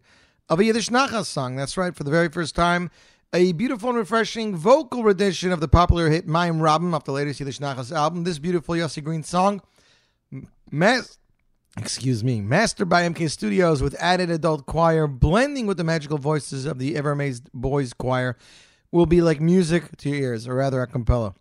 [0.48, 1.56] of a Yiddish Nachas song.
[1.56, 2.92] That's right, for the very first time,
[3.32, 7.40] a beautiful and refreshing vocal rendition of the popular hit Mayim Rabim off the latest
[7.40, 8.24] Yiddish Nachas album.
[8.24, 9.60] This beautiful Yossi Green song,
[10.70, 11.18] mas-
[11.76, 16.64] excuse me, mastered by MK Studios with added adult choir, blending with the magical voices
[16.64, 18.36] of the ever amazed boys choir,
[18.90, 21.34] will be like music to your ears, or rather a cappella.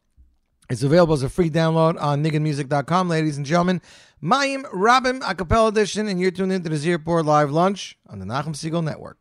[0.69, 3.81] It's available as a free download on nigginmusic.com, ladies and gentlemen.
[4.22, 8.18] Mayim Rabim a cappella edition, and you're tuned into the Z Report Live Lunch on
[8.18, 9.18] the Nachum Segal Network.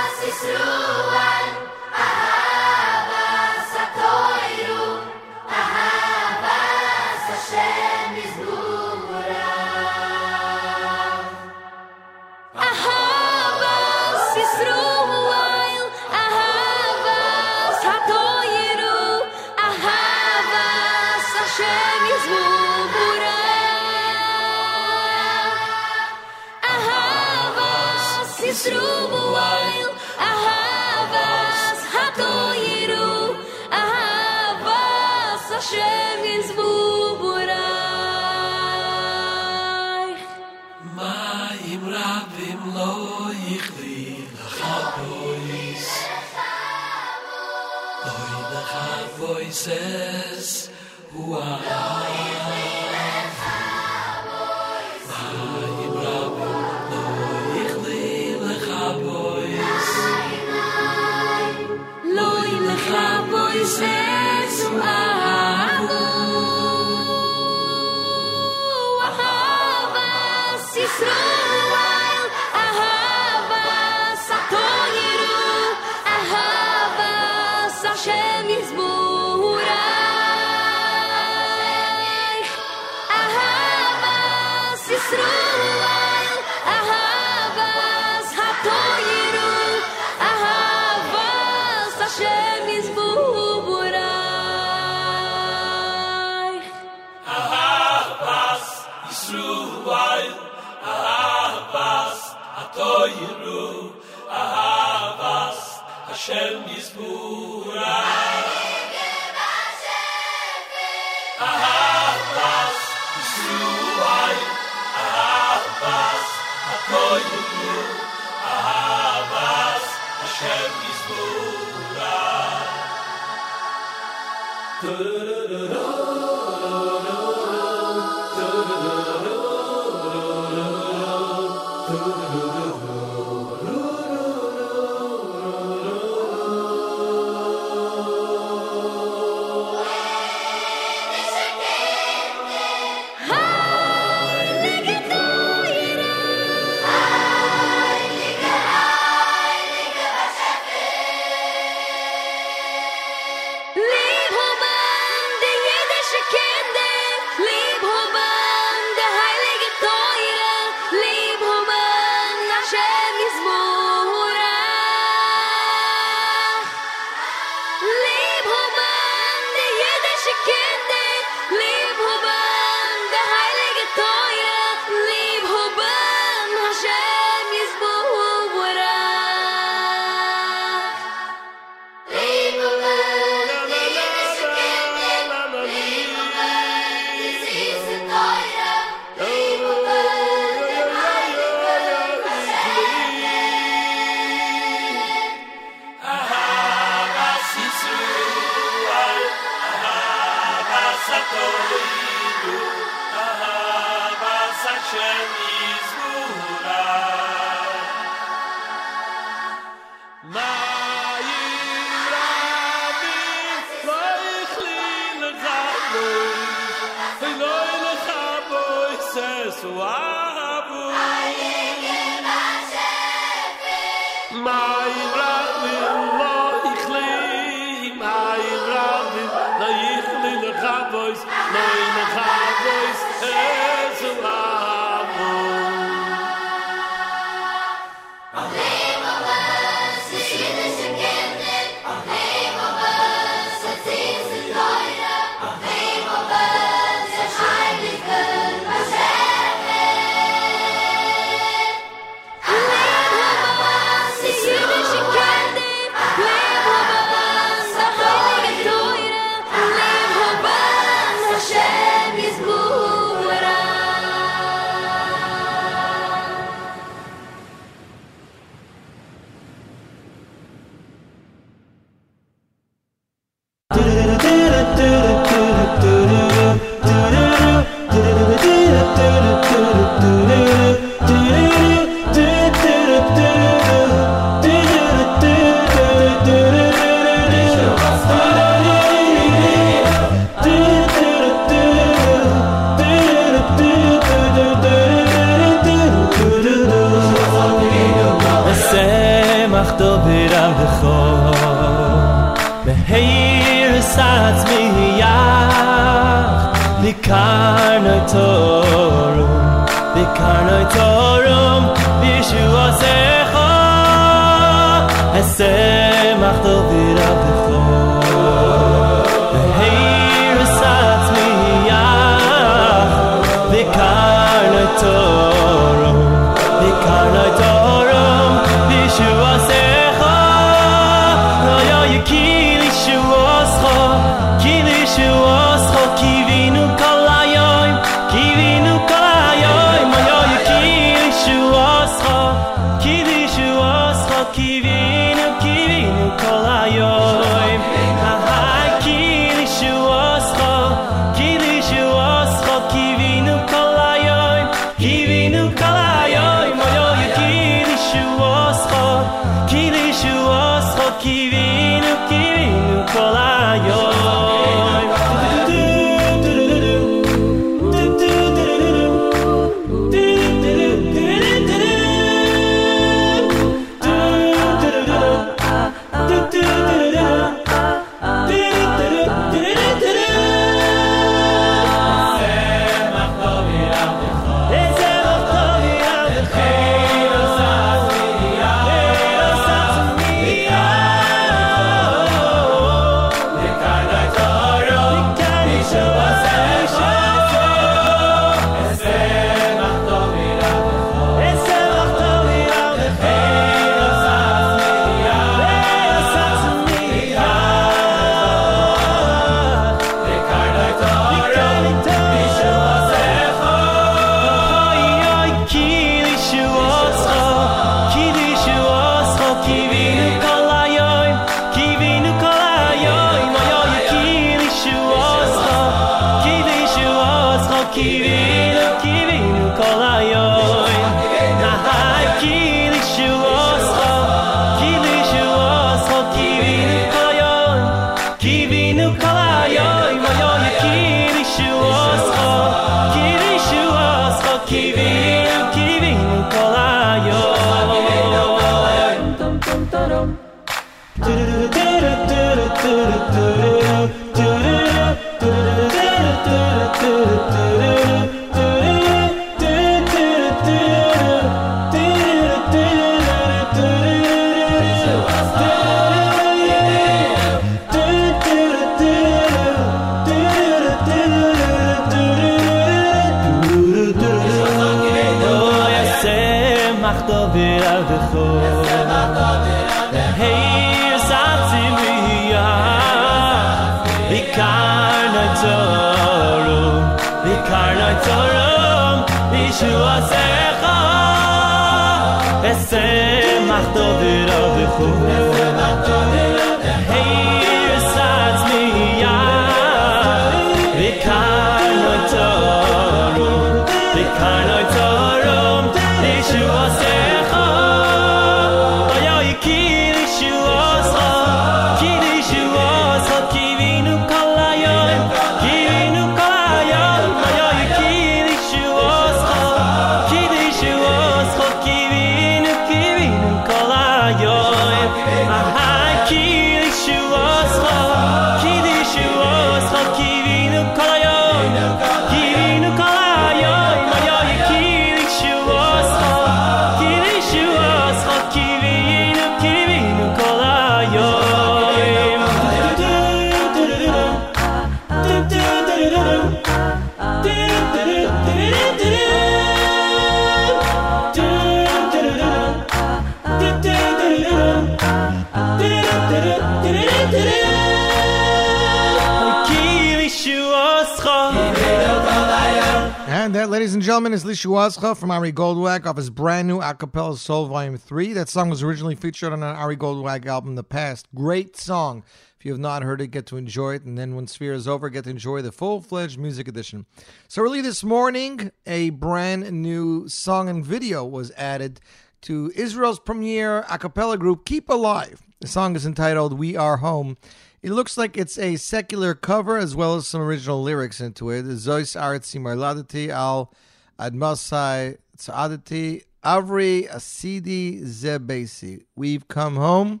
[564.72, 568.14] Azcha from Ari Goldwag off his brand new Acapella Soul Volume 3.
[568.14, 571.08] That song was originally featured on an Ari Goldwag album the past.
[571.14, 572.02] Great song.
[572.38, 573.84] If you have not heard it, get to enjoy it.
[573.84, 576.86] And then when Sefira is over, get to enjoy the full fledged music edition.
[577.28, 581.78] So, early this morning, a brand new song and video was added
[582.22, 585.18] to Israel's premier a cappella group, Kippalive.
[585.40, 587.18] The song is entitled We Are Home.
[587.60, 591.44] It looks like it's a secular cover as well as some original lyrics into it.
[591.44, 593.52] Zois Aretzi Marladati Al
[593.98, 598.84] Admasai Tzadati Avri Asidi Zebesi.
[598.96, 600.00] We've come home.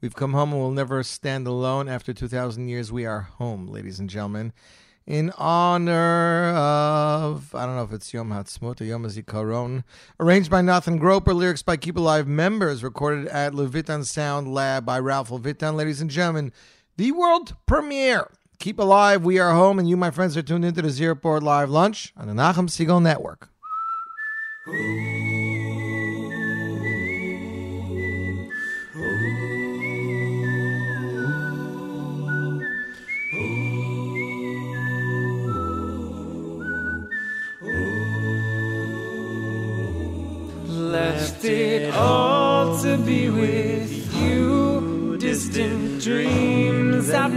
[0.00, 1.88] We've come home and we'll never stand alone.
[1.88, 4.52] After 2,000 years, we are home, ladies and gentlemen.
[5.06, 9.84] In honor of, I don't know if it's Yom Ha'atzmaut or Yom HaZikaron,
[10.18, 15.30] arranged by Nathan Groper, lyrics by Kippalive members, recorded at Levitan Sound Lab by Ralph
[15.30, 15.76] Levitan.
[15.76, 16.52] Ladies and gentlemen,
[16.96, 18.30] the world premiere.
[18.64, 21.68] Kippalive, we are home, and you, my friends, are tuned into the Z Report Live
[21.68, 23.50] Lunch on the Nachum Segal Network.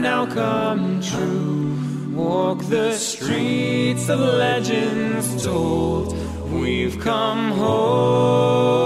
[0.01, 1.75] Now come true.
[2.13, 6.15] Walk the streets of legends told.
[6.51, 8.77] We've come home.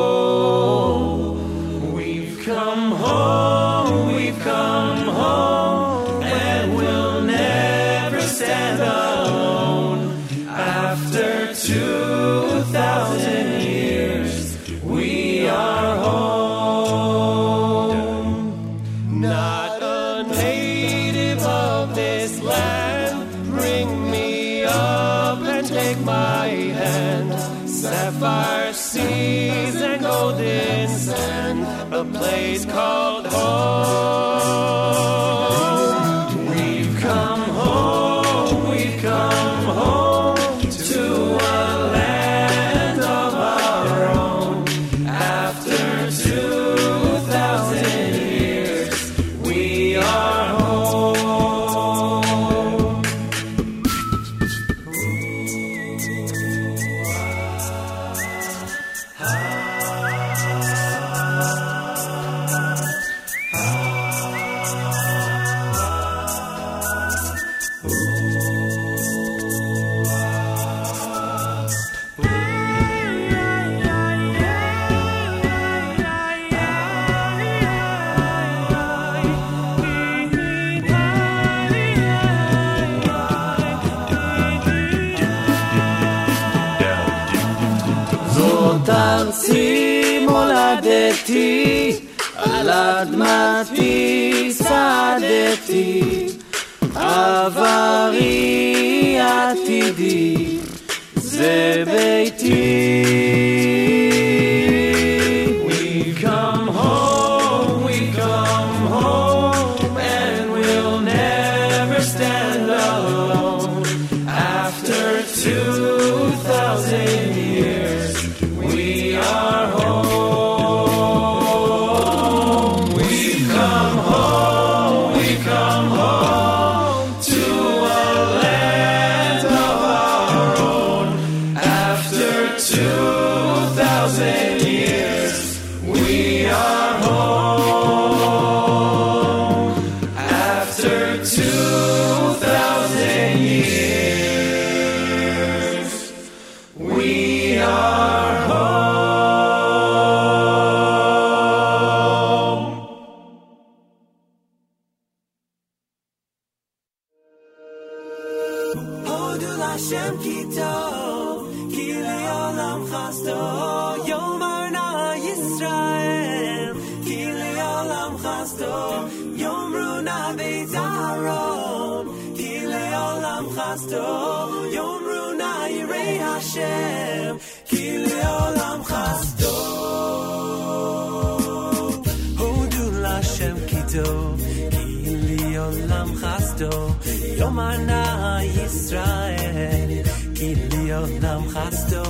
[190.91, 192.03] Ki leolam chasto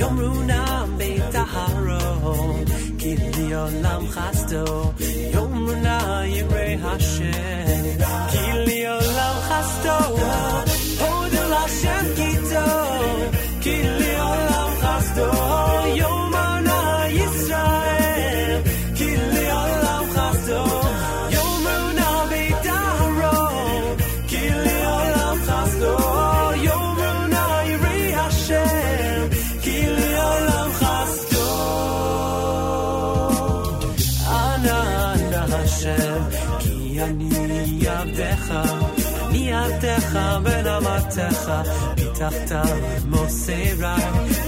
[0.00, 0.60] yomru na
[0.98, 2.58] beit aharon
[3.00, 4.64] ki leolam chasto
[5.34, 5.96] yomru na
[6.34, 7.96] yirei Hashem.
[8.32, 9.96] Ki leolam chasto
[40.00, 41.62] המתכה בין המתכה,
[41.92, 43.96] מתחתיו מוסרה.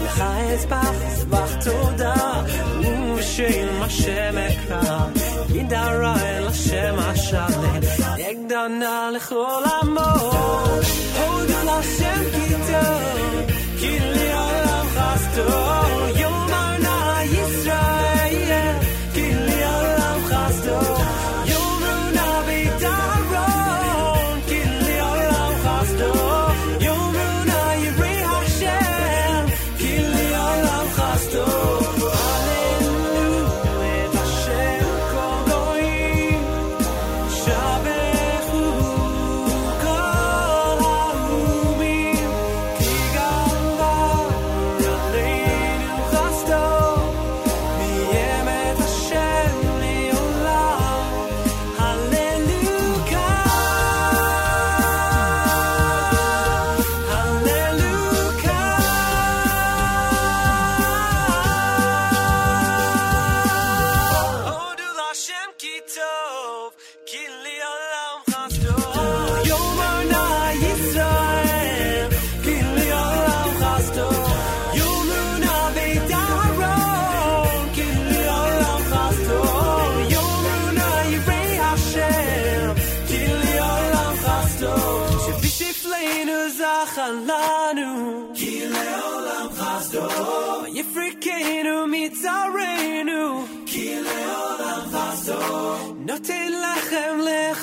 [0.05, 2.43] לך אזבח, זבח תודה,
[3.17, 5.07] ושאם השם אקרא,
[5.49, 7.81] ידרא אל השם השלם,
[8.19, 10.01] נגדנה לכל עמו.
[11.19, 15.92] הודו להשם כי טוב, כי לי העולם חסדו.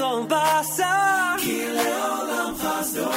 [0.09, 0.91] lampasă
[1.37, 3.07] Chile o lampasă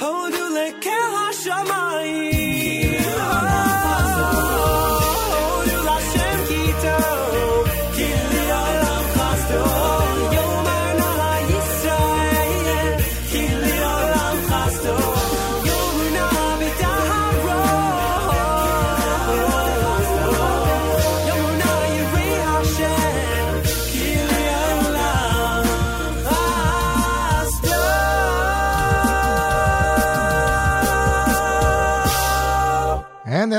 [0.00, 1.95] Hodule che ha shaman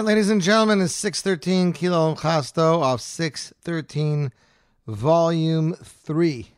[0.07, 4.31] ladies and gentlemen, is 613 Kilo Chasto off 613
[4.87, 6.47] Volume 3.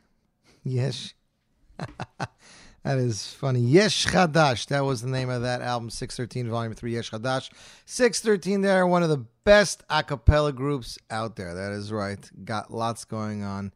[0.64, 1.16] Yes.
[1.80, 3.62] that is funny.
[3.62, 4.68] Yesh Chadash.
[4.68, 7.50] That was the name of that album, 613 Volume 3, Yesh Chadash.
[7.86, 11.56] 613 there, one of the best a cappella groups out there.
[11.56, 12.20] That is right.
[12.46, 13.72] Got lots going on.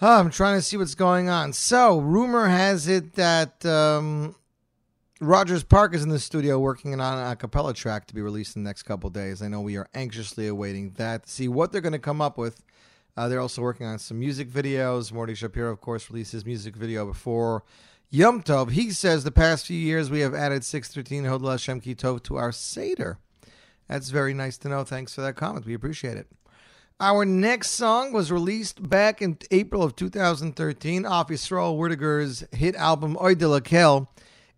[0.00, 1.52] Oh, I'm trying to see what's going on.
[1.52, 4.34] So, rumor has it that um,
[5.20, 8.54] Rogers Park is in the studio working on an a cappella track to be released
[8.54, 9.40] in the next couple days.
[9.40, 12.36] I know we are anxiously awaiting that to see what they're going to come up
[12.36, 12.62] with.
[13.16, 15.14] Uh, they're also working on some music videos.
[15.14, 17.64] Morty Shapiro, of course, released his music video before
[18.10, 18.72] Yom Tov.
[18.72, 22.36] He says the past few years we have added 613 Hodla Hashem Ki Tov to
[22.36, 23.18] our Seder.
[23.88, 24.84] That's very nice to know.
[24.84, 25.64] Thanks for that comment.
[25.64, 26.26] We appreciate it.
[27.00, 33.16] Our next song was released back in April of 2013 off Yisrael Werdiger's hit album
[33.18, 34.08] Oy de Lakel.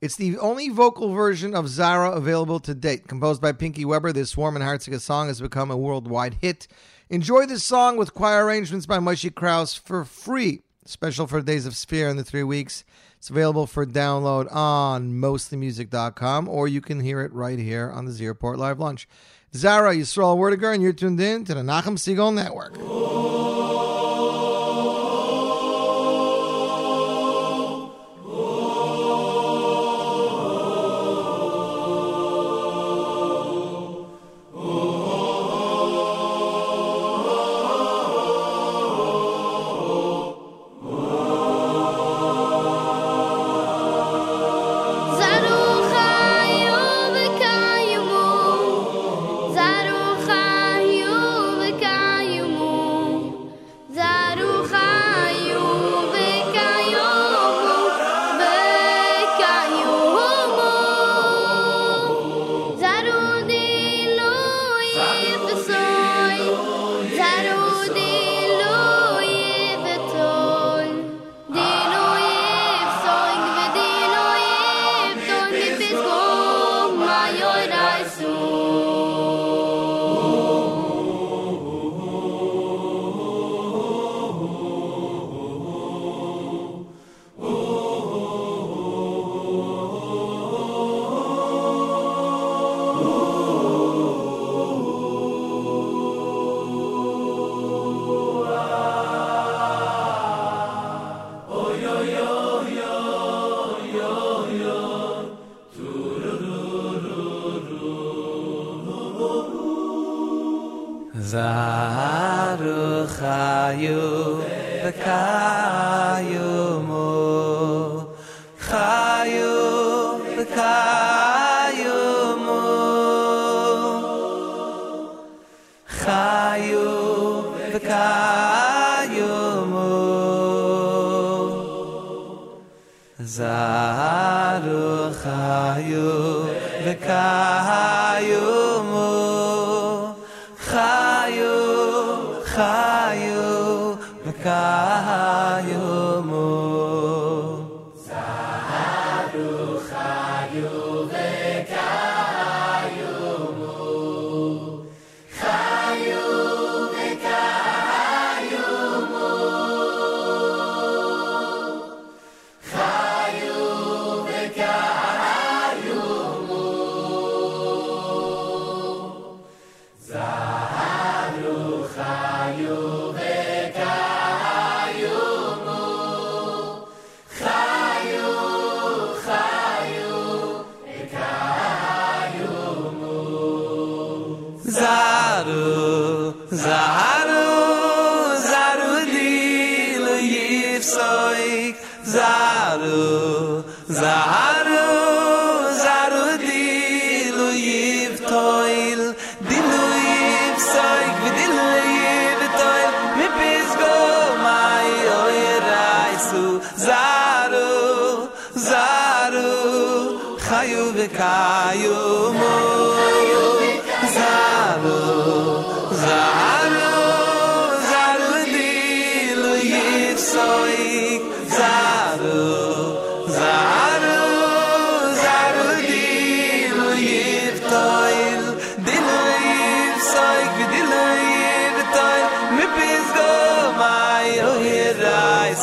[0.01, 3.09] It's the only vocal version of Zara available to date.
[3.09, 6.69] Composed by Pinky Weber, this warm and heartsick song has become a worldwide hit.
[7.11, 10.63] Enjoy this song with choir arrangements by Moshe Krauss for free.
[10.85, 12.85] Special for Days of Sefira in the three weeks.
[13.17, 18.13] It's available for download on mostlymusic.com or you can hear it right here on the
[18.13, 19.09] Z Report Live Lunch.
[19.53, 22.77] Zara Yisrael Werdiger, and you're tuned in to the Nachum Segal Network.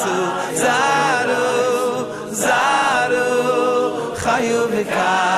[0.05, 0.17] zu
[0.63, 1.45] zaru
[2.43, 3.29] zaru
[4.21, 5.34] khayu bikar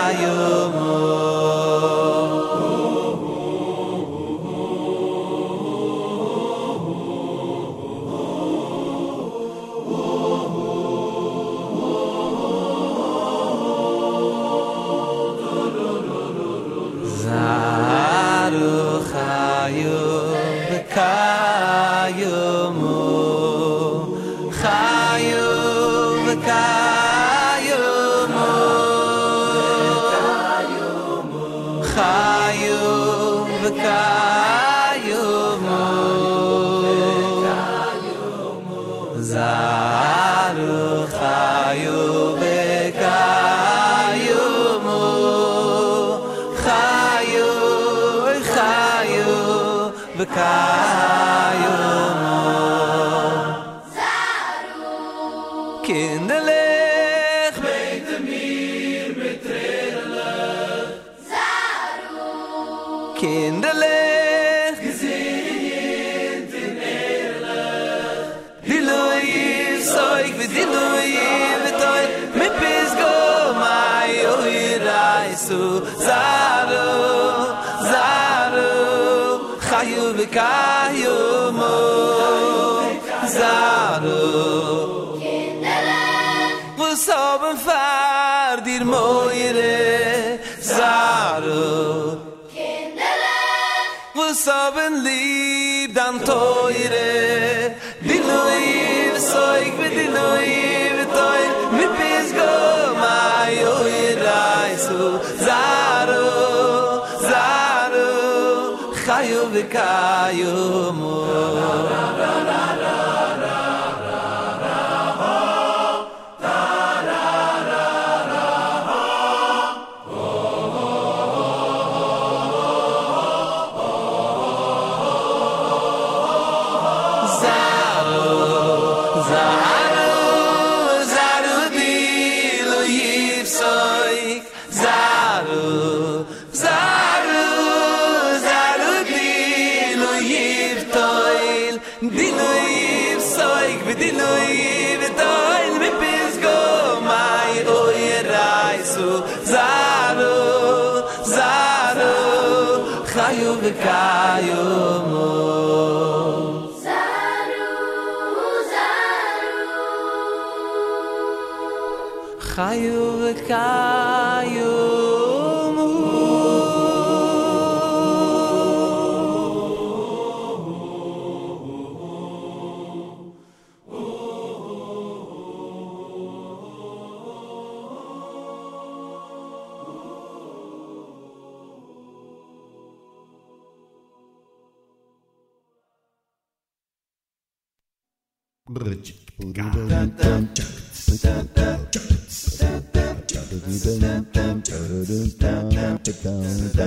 [196.77, 196.83] My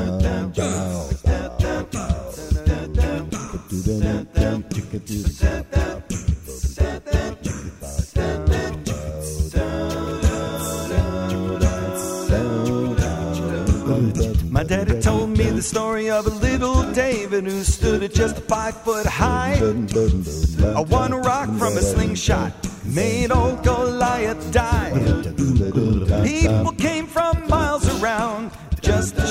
[14.62, 19.06] daddy told me the story of a little David who stood at just five foot
[19.06, 19.54] high.
[19.54, 22.52] A one rock from a slingshot
[22.84, 24.92] made old Goliath die.
[26.24, 26.69] People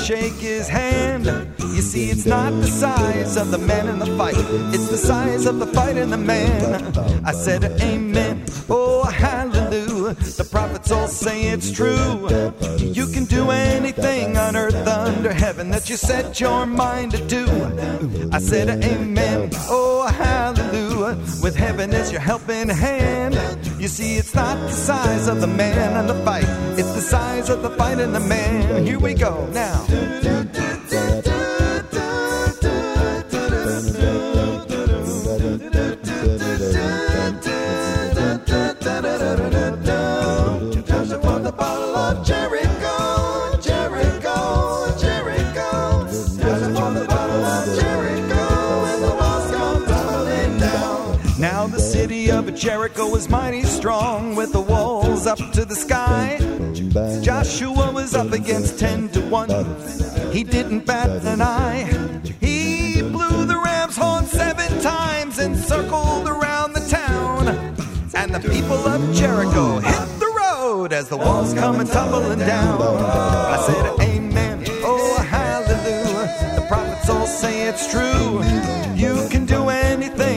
[0.09, 1.25] shake his hand.
[1.59, 4.33] You see, it's not the size of the man in the fight,
[4.73, 6.97] it's the size of the fight in the man.
[7.23, 8.43] I said, Amen.
[8.71, 9.48] Oh, hallelujah.
[10.13, 12.27] The prophets all say it's true.
[12.77, 17.45] You can do anything on earth under heaven that you set your mind to do.
[18.31, 19.49] I said, Amen.
[19.69, 21.17] Oh, hallelujah.
[21.43, 23.35] With heaven as your helping hand.
[23.79, 27.49] You see, it's not the size of the man and the fight, it's the size
[27.49, 28.85] of the fight in the man.
[28.85, 30.38] Here we go now.
[52.59, 56.37] Jericho was mighty strong, with the walls up to the sky.
[57.23, 59.47] Joshua was up against ten to one.
[60.33, 61.85] He didn't bat an eye.
[62.41, 67.47] He blew the ram's horn seven times and circled around the town.
[68.13, 72.81] And the people of Jericho hit the road as the walls come and tumbling down.
[72.81, 74.65] I said, Amen.
[74.83, 76.55] Oh, hallelujah.
[76.59, 78.43] The prophets all say it's true.
[78.95, 80.28] You can do anything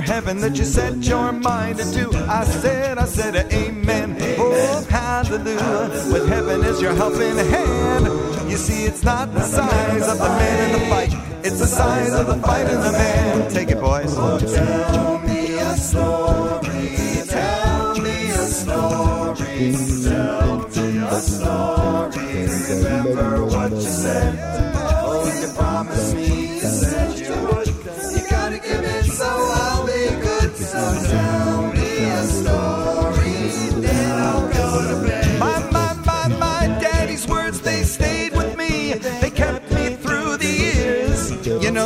[0.00, 2.10] heaven that you set your mind to do.
[2.28, 4.16] I said, I said, Amen.
[4.38, 6.12] Oh, hallelujah.
[6.12, 8.06] With heaven as your helping hand.
[8.50, 11.12] You see, it's not the size of the man in the fight,
[11.44, 13.50] it's the size of the fight in the man.
[13.50, 14.14] Take it, boys.
[14.14, 16.96] tell me a story.
[17.28, 19.72] Tell me a story.
[20.02, 22.30] Tell me a story.
[22.74, 24.38] Remember what you said.
[24.74, 26.29] Oh, you promised me.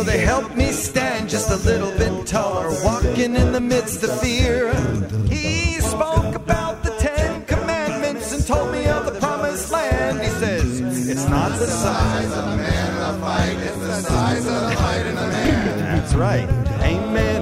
[0.05, 4.75] They helped me stand just a little bit taller, walking in the midst of fear.
[5.29, 10.21] He spoke about the Ten Commandments and told me of the promised land.
[10.21, 14.71] He says, It's not the size of the man in fight, it's the size of
[14.71, 15.99] the fight in the man.
[15.99, 16.49] That's right.
[16.83, 17.34] Amen.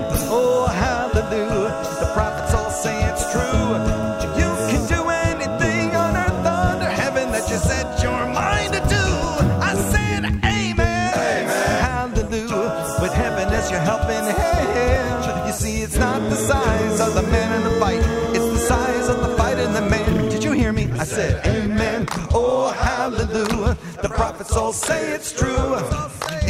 [24.02, 25.78] The prophets all say it's true.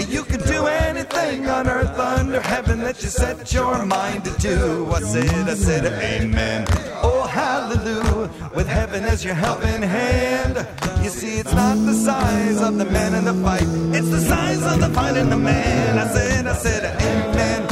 [0.08, 4.90] You can do anything on earth under heaven that you set your mind to do.
[4.90, 6.66] I said, I said, Amen.
[7.02, 8.30] Oh, hallelujah.
[8.54, 10.66] With heaven as your helping hand.
[11.02, 14.62] You see, it's not the size of the man in the fight, it's the size
[14.62, 15.98] of the fight in the man.
[15.98, 17.71] I said, I said, Amen.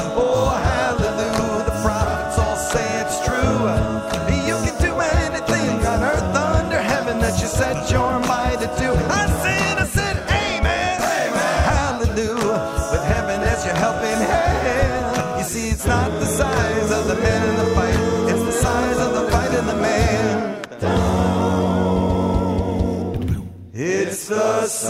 [24.73, 24.89] It's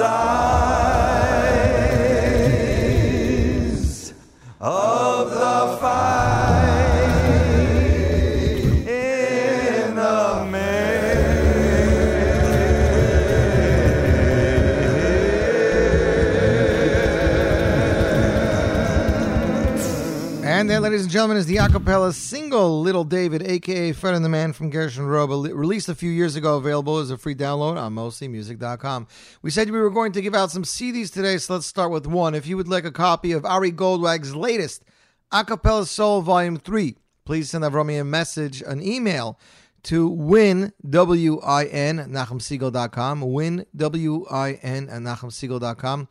[20.70, 24.52] there, ladies and gentlemen, is the acapella single Little David, aka Fred and the Man
[24.52, 29.08] from Gershon Veroba, released a few years ago, available as a free download on mostlymusic.com.
[29.42, 32.06] We said we were going to give out some CDs today, so let's start with
[32.06, 32.36] one.
[32.36, 34.84] If you would like a copy of Ari Goldwag's latest
[35.32, 39.40] Acapella Soul Volume 3, please send Avromi a message, an email
[39.82, 46.08] to win, W-I-N, nachumsegal.com, win, W-I-N, at nachumsegal.com.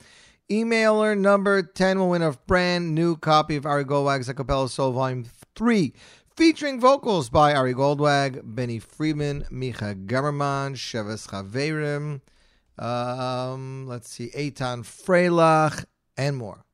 [0.52, 4.94] Emailer number 10 will win a brand new copy of Ari Goldwag's A Acapella Soul
[4.94, 5.94] Volume 3.
[6.36, 12.22] featuring vocals by Ari Goldwag, Benny Friedman, Micha Gamerman, Sheves Chaverim,
[12.84, 15.86] um, let's see, Eitan Freilich,
[16.18, 16.66] and more.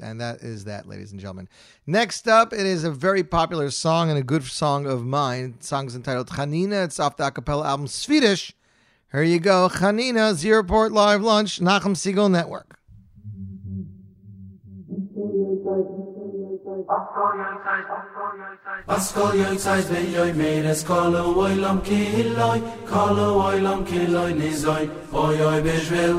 [0.00, 1.48] And that is that, ladies and gentlemen.
[1.88, 5.56] Next up, it is a very popular song and a good song of mine.
[5.58, 6.84] The song is entitled Chanina.
[6.84, 8.52] It's off the acapella album Swedish.
[9.10, 9.68] Here you go.
[9.68, 12.78] Chanina, Z Report Live Lunch, Nachum Segal Network.
[18.88, 24.84] Askol yoy tsayt ve yoy meres kol oy lam kiloy kol oy lam kiloy nizoy
[25.12, 26.16] oy oy bejvel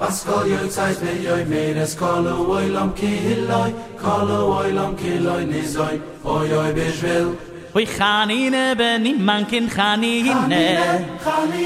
[0.00, 5.96] Askol yoy tsayt ve yoy meres kol oy lam kiloy kol oy lam kiloy nizoy
[6.24, 7.28] oy oy bejvel
[7.76, 10.68] Oy khanine ben im mankin khanine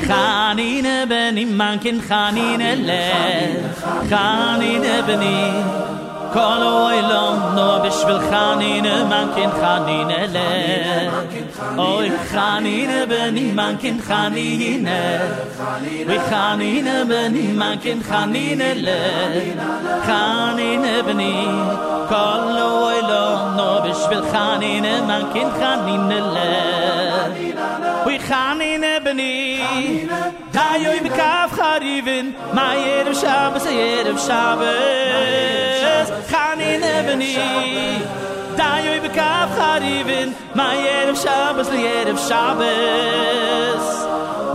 [0.08, 3.04] khanine ben im mankin khanine le.
[4.10, 5.22] Khanine ben
[6.34, 10.50] kan oi lam no bish vil khan in man kin khanine le.
[11.86, 15.02] Oi khanine ben in man kin khan in le.
[16.08, 18.34] We khan in ben in man kin khan
[18.86, 18.98] le.
[20.06, 20.58] Khan
[21.06, 21.20] ben
[22.12, 22.98] kan oi
[23.58, 25.78] no bish vil khan in man kin khan
[26.36, 26.99] le.
[28.28, 29.34] khan in ebni
[30.56, 32.26] da yoy bekaf kaf kharivin.
[32.56, 34.60] Ma yer shab se yer shab
[36.30, 37.34] khan in ebni
[38.60, 40.28] da yoy bekaf kaf kharivin.
[40.54, 42.60] Ma yer shab se yer shab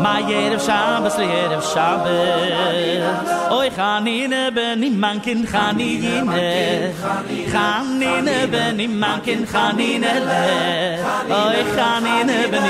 [0.04, 6.94] ma yer of shabbes le yer of shabbes oy khanine ben im man kin khanine
[7.54, 10.44] khanine ben im man kin khanine le
[11.42, 12.68] oy khanine ben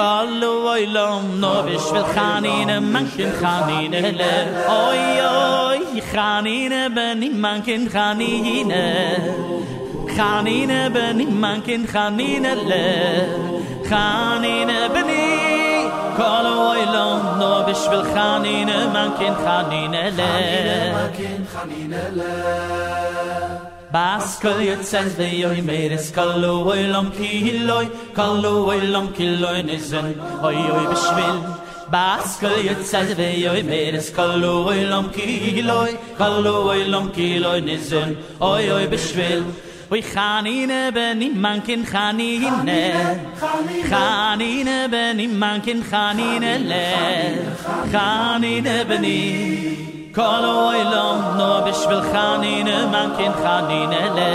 [0.00, 4.34] kol oy lom no bish vil khanine man kin khanine le
[4.82, 5.80] oy oy
[6.12, 8.84] khanine ben im man kin khanine
[10.16, 12.86] khanine ben im man kin khanine le
[13.90, 15.45] khanine ben im
[16.18, 20.32] kol oy lom no bishvil khanine mankin khanine le
[23.92, 27.86] Bas kol yot says ve yoy meres kol oy lom kiloy
[28.18, 30.08] kol oy lom kiloy nizen
[30.48, 31.38] oy oy bishvil
[31.94, 37.60] Bas kol yot says ve yoy meres kol oy lom kiloy kol oy lom kiloy
[37.68, 39.46] nizen oy oy bishvil
[39.88, 43.20] Oy khanine ben im mankin khanine.
[43.88, 46.86] Khanine ben im mankin khanine le.
[47.92, 54.32] Khanine ben kol oilom no bishvil khanine man kin khanine le.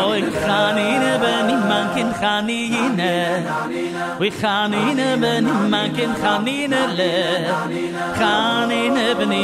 [0.00, 3.14] Oy khanine ben man kin khanine
[4.20, 7.14] we khanine ben man kin khanine le.
[8.20, 9.34] Khanine ben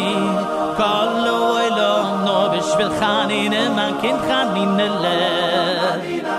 [0.81, 3.63] kol oilom no bishvil khanine
[4.29, 5.19] khanine le.
[5.89, 6.32] khanine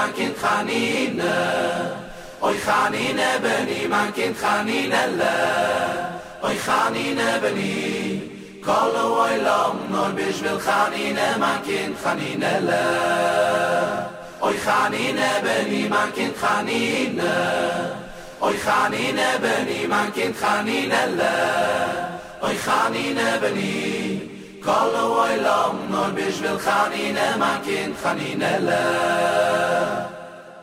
[0.00, 1.34] man kind khanine.
[2.46, 5.36] Oy khanine beni man kind khanine le.
[6.46, 7.74] Oy khanine beni
[8.66, 8.94] kol
[9.24, 12.84] oy lam nor bis vil khanine man kind khanine le.
[14.46, 17.32] Oy khanine beni man kind khanine.
[18.46, 21.36] Oy khanine beni man kind khanine le.
[22.46, 24.09] Oy khanine beni man kind khanine
[24.66, 27.26] כל the wild lamb no biz vil khanine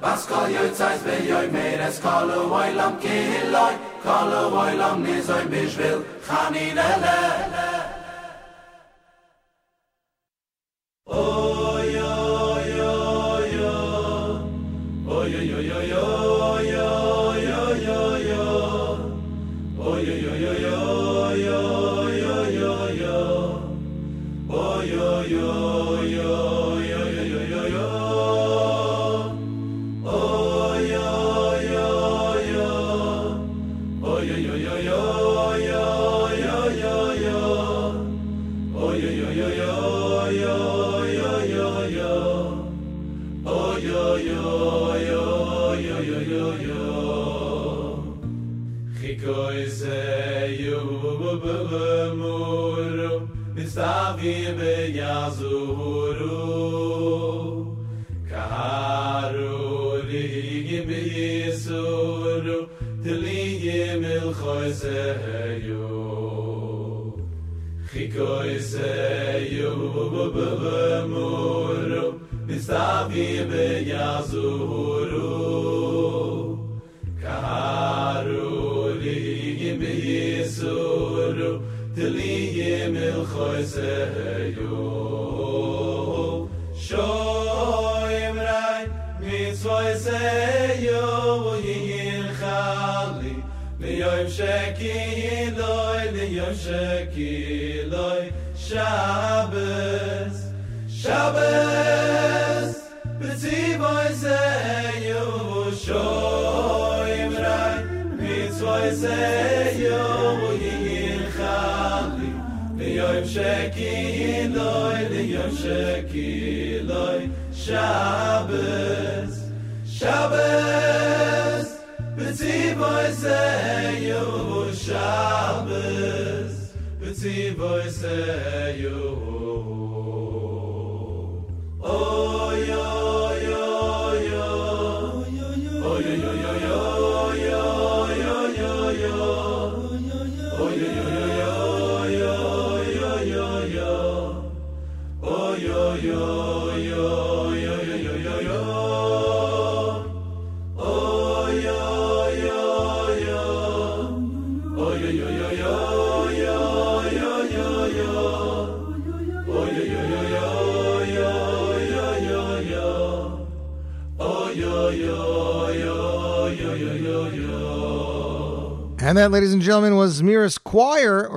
[0.01, 4.77] Was kol yoyts wel yoy mer es call the wild lamb killoy call the wild
[4.79, 5.05] lamb
[6.27, 7.76] khaninele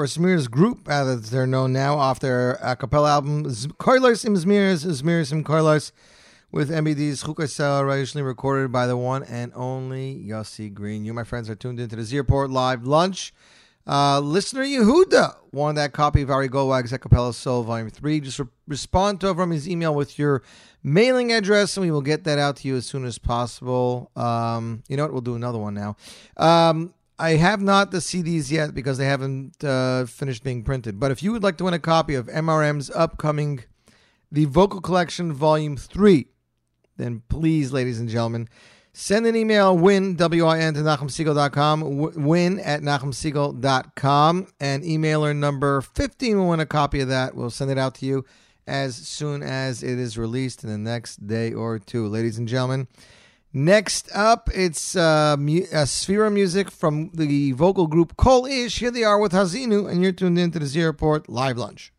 [0.01, 4.87] or Zmiris Group, as they're known now, off their a cappella album, Koilos im Zmiris,
[4.87, 5.93] Zmiris im Koilos,
[6.51, 11.05] with MBD's Chukasel, originally recorded by the one and only Yossi Green.
[11.05, 13.35] You, my friends, are tuned into the Z Report Live Lunch.
[13.87, 18.21] Uh, listener Yehuda won that copy of Ari Goldwag's Acapella Soul Volume 3.
[18.21, 20.43] Just re- respond to over his email with your
[20.83, 24.11] mailing address, and we will get that out to you as soon as possible.
[24.17, 25.13] Um, you know what?
[25.13, 25.97] We'll do another one now.
[26.39, 30.99] Um, I have not the CDs yet because they haven't uh, finished being printed.
[30.99, 33.65] But if you would like to win a copy of MRM's upcoming
[34.33, 36.27] The Vocal Collection Volume 3,
[36.97, 38.49] then please, ladies and gentlemen,
[38.95, 46.39] send an email win, W-I-N, to NachumSegal.com, w- win at NachumSegal.com, and emailer number 15
[46.39, 47.35] will win a copy of that.
[47.35, 48.25] We'll send it out to you
[48.67, 52.07] as soon as it is released in the next day or two.
[52.07, 52.89] Ladies and gentlemen,
[53.53, 58.79] Next up, it's uh, mu- uh, music from the vocal group Kol Ish.
[58.79, 61.93] Here they are with Hazinu, and you're tuned into the Z Report Live Lunch.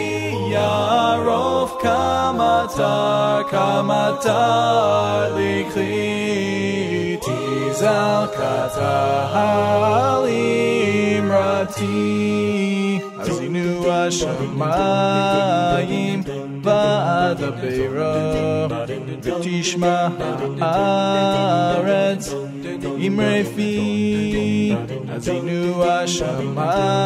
[0.54, 8.94] Yarov Kamatar Kamatar Likhi Tizalkata
[10.26, 11.46] Alimrati
[13.18, 13.66] Azinu
[14.00, 14.64] Ashamayim
[16.62, 18.68] Vada Beiro
[19.24, 19.96] Vetishma
[20.60, 22.26] Haaretz
[23.06, 23.72] Imre Fi
[25.14, 25.60] Azinu
[25.96, 27.02] Ashamayim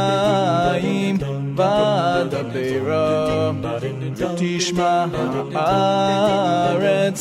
[1.55, 3.09] Vada Beiro
[4.19, 4.93] Vetishma
[5.55, 7.20] Haaretz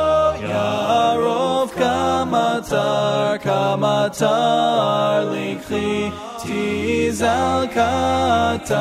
[0.61, 5.91] Karov Kamatar Kamatar Likhi
[6.41, 8.77] Tizal Katali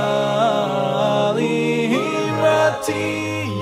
[1.93, 3.09] Himrati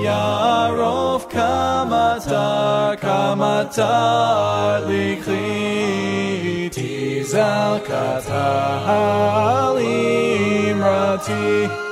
[0.05, 6.28] Yarov Kamatar Kamatar Likhi.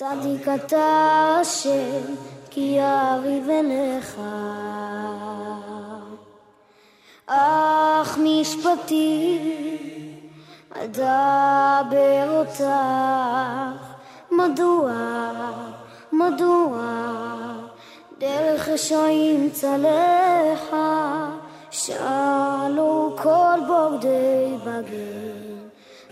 [0.00, 2.14] צדיק אתה השם,
[2.50, 4.20] כי יריב אליך.
[7.26, 9.38] אך משפטי,
[10.70, 12.64] אדבר אותך.
[14.30, 14.92] מדוע,
[16.12, 16.82] מדוע,
[18.18, 21.30] דרך רשעים צלחה,
[21.70, 25.49] שאלו כל בוגדי בגר.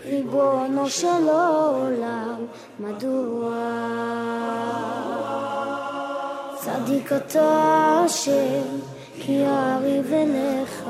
[0.09, 2.45] ריבונו של עולם,
[2.79, 3.53] מדוע?
[6.55, 8.79] צדיק אתה השם,
[9.21, 10.83] כי יריב אליך.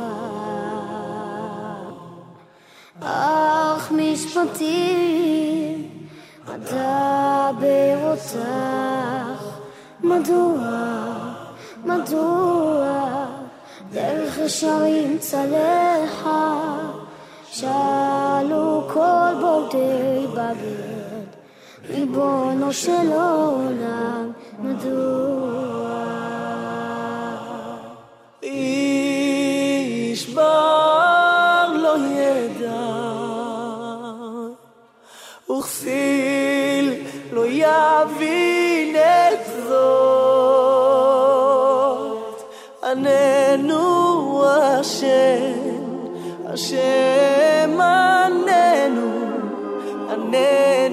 [3.01, 5.89] אך משפטים,
[6.47, 8.39] אדבר אותך.
[10.03, 10.59] מדוע,
[11.85, 13.25] מדוע,
[13.91, 16.79] דרך ישרים צלחה.
[17.51, 18.08] שאלו
[18.98, 21.28] כל בוגדי בגד,
[21.88, 25.64] ריבונו של עולם, מדוע?
[28.42, 32.80] איש בר לא ידע,
[35.50, 36.94] וכסיל
[37.32, 40.94] לא יבין את זאת.
[42.84, 45.52] עננו השם,
[46.46, 48.17] השם עננו,
[50.29, 50.88] me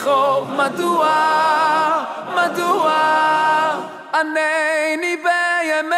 [0.00, 1.08] כוסיכו, מדוע,
[2.34, 2.92] מדוע,
[4.14, 5.96] ענני בימי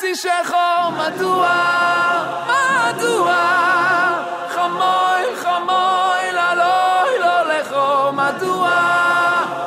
[0.00, 1.48] שישכו, מדוע,
[2.48, 3.34] מדוע,
[4.48, 8.70] חמויל, חמויל, אלוהי לא לכו, מדוע,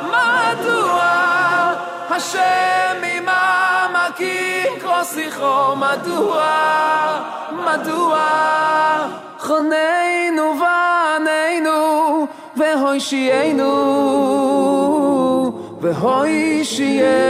[0.03, 1.03] מדוע,
[2.09, 6.43] השם ממעמקים כוסיכו, מדוע,
[7.51, 8.19] מדוע,
[9.39, 12.27] חוננו ועננו,
[12.59, 13.73] והושיענו,
[15.81, 17.29] והושיענו.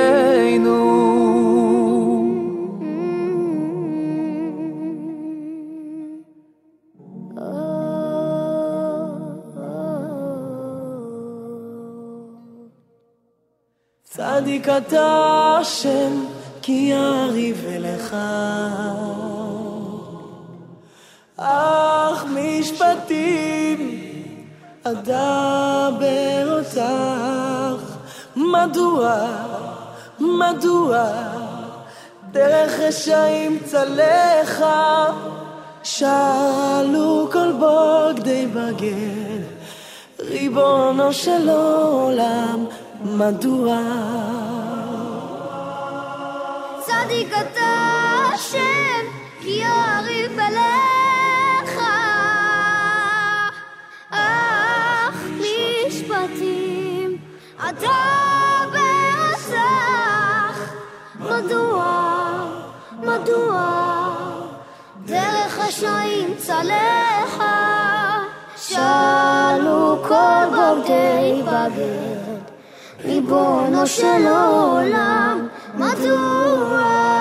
[14.03, 16.25] צדיק אתה השם,
[16.61, 18.15] כי יריב אליך.
[21.37, 24.08] אך משפטים
[24.83, 27.83] אדבר אותך,
[28.35, 29.15] מדוע,
[30.19, 31.09] מדוע
[32.31, 35.05] דרך רשעים צלחה?
[35.83, 39.43] שאלו כל בוגדי בגד
[40.19, 42.65] ריבונו של עולם
[43.03, 43.77] מדוע?
[46.79, 47.71] צדיק אתה
[48.33, 49.05] השם
[49.41, 50.88] כי יריב אליך
[57.69, 57.87] אתה
[58.71, 59.53] ברצח
[61.19, 61.85] מדוע
[62.99, 63.71] מדוע
[65.05, 67.79] דרך רשעים צלחה?
[68.55, 72.39] שאלו כל בוגדי בגד
[73.05, 77.18] ריבונו של עולם מדוע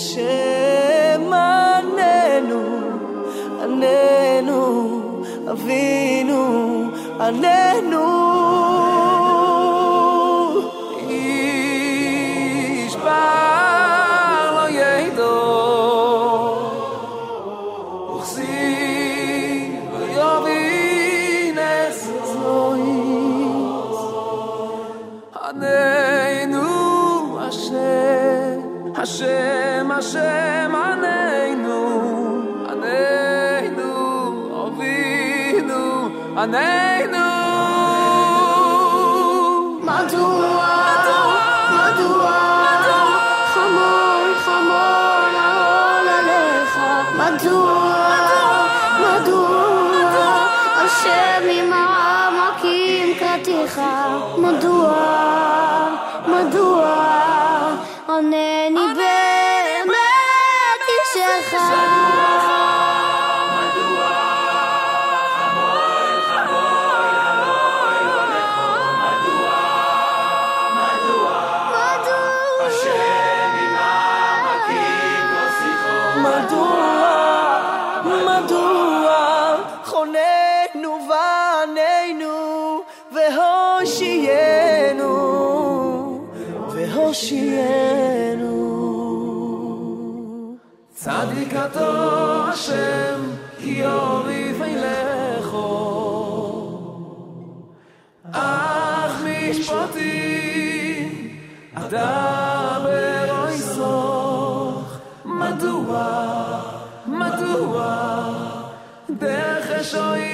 [0.00, 2.62] השם עננו
[3.62, 5.00] עננו
[5.50, 6.42] אבינו
[7.20, 8.09] עננו
[36.41, 36.90] And then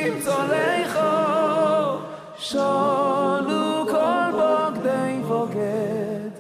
[0.07, 1.01] רשועים צולחו,
[2.39, 6.31] שולו כל בוגדי בוגד,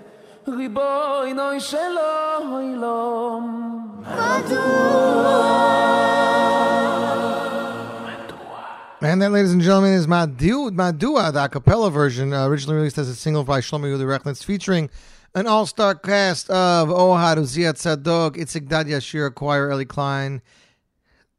[0.48, 2.72] ריבונו של עולם.
[9.04, 12.98] And that, ladies and gentlemen, is Madu, Madua, the a cappella version, uh, originally released
[12.98, 14.88] as a single by Shlomo Yehuda Rechlitz, featuring
[15.34, 20.40] an all-star cast of Ohad, Uziat Tzadok, Itzik Dad Yashir, Choir, Eli Klein.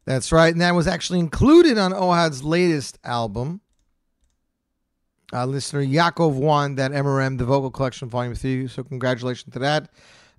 [0.09, 3.61] that's right, and that was actually included on Ohad's latest album.
[5.35, 9.91] Uh, listener Yaakov won that MRM, the Vocal Collection Volume 3, so congratulations to that.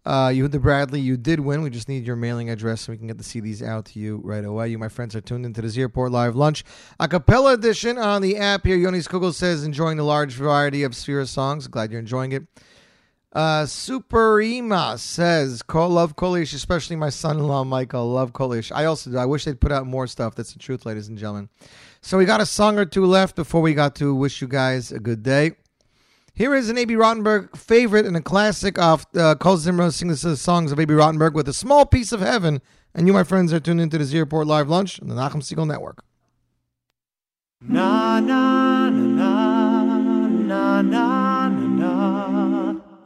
[0.04, 1.62] Uh, the Bradley, you did win.
[1.62, 4.22] We just need your mailing address so we can get the CDs out to you
[4.24, 4.70] right away.
[4.70, 6.64] You, my friends, are tuned into the Z Report Live Lunch,
[7.00, 8.76] a cappella edition on the app here.
[8.76, 11.68] Yonis Kugel says, enjoying the large variety of Sefira songs.
[11.68, 12.48] Glad you're enjoying it.
[13.32, 18.12] Uh, Superima says, love Kol Ish, especially my son-in-law Michael.
[18.12, 18.72] Love Kol Ish.
[18.72, 19.18] I also do.
[19.18, 20.34] I wish they'd put out more stuff.
[20.34, 21.50] That's the truth, ladies and gentlemen.
[22.02, 24.92] So we got a song or two left before we got to wish you guys
[24.92, 25.52] a good day.
[26.34, 30.38] Here is an Abie Rotenberg favorite and a classic off uh, Kol Zimra sings the
[30.38, 32.62] songs of Abie Rotenberg with a small piece of heaven.
[32.96, 35.44] And you, my friends, are tuned into the Z Report Live Lunch on the Nachum
[35.44, 36.04] Segal Network.
[37.62, 41.29] Na na na na na na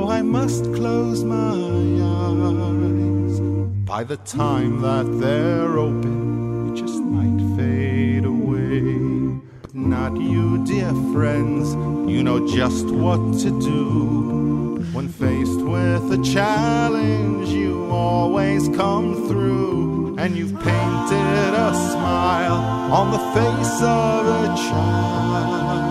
[0.00, 1.52] oh, I must close my
[2.26, 3.40] eyes.
[3.84, 9.40] By the time that they're open, it just might fade away.
[9.72, 11.74] Not you, dear friends,
[12.10, 14.84] you know just what to do.
[14.92, 22.60] When faced with a challenge, you always come through, and you've painted a smile
[23.00, 25.89] on the face of a child,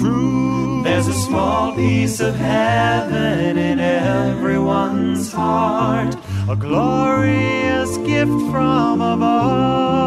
[0.00, 0.82] true.
[0.82, 6.16] There's a small piece of heaven in everyone's heart,
[6.48, 10.00] a glorious gift from above.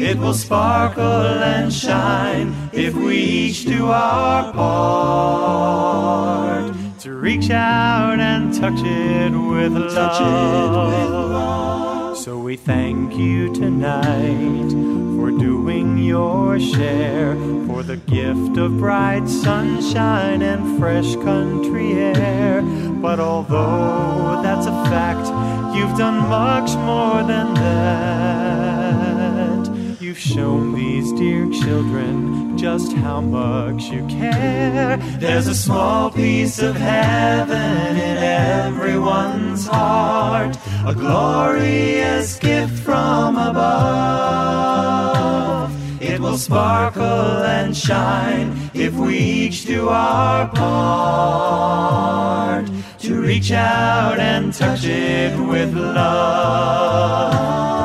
[0.00, 5.78] It will sparkle and shine if we each do our part
[7.00, 11.08] to reach out and touch it with love.
[12.16, 14.97] So we thank you tonight
[15.58, 17.34] doing your share,
[17.66, 22.62] for the gift of bright sunshine and fresh country air.
[23.02, 25.26] But although that's a fact,
[25.76, 28.78] you've done much more than that.
[30.00, 34.96] You've shown these dear children just how much you care.
[35.18, 40.56] There's a small piece of heaven in everyone's heart,
[40.86, 44.47] a glorious gift from above.
[46.38, 50.68] Sparkle and shine if we each do our part
[53.00, 57.77] to reach out and touch it with love.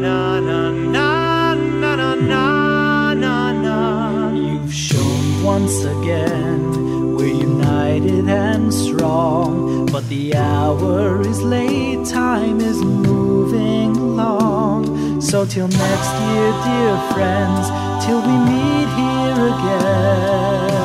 [0.00, 4.30] na na na na na na na na.
[4.32, 12.80] You've shown once again we're united and strong, but the hour is late, time is
[12.82, 15.20] moving along.
[15.20, 17.68] So till next year, dear friends,
[18.04, 20.78] till we meet here again,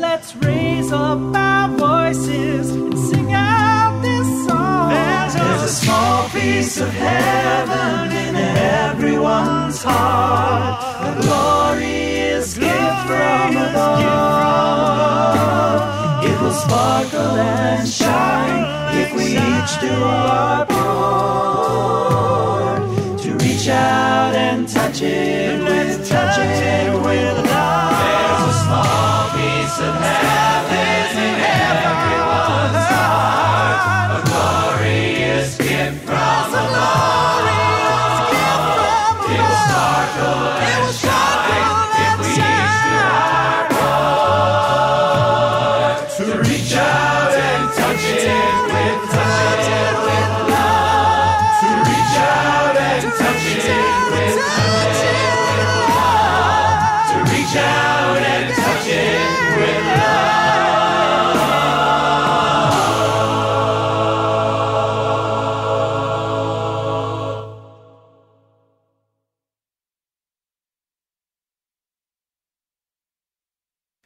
[0.00, 2.89] let's raise up our voices
[5.50, 10.82] there's, a small piece of heaven in everyone's heart.
[11.08, 13.84] A glorious gift from above.
[16.24, 18.64] It will sparkle and shine
[18.96, 22.00] if we each do our part.
[23.22, 27.89] To reach out and touch it with touch it with love.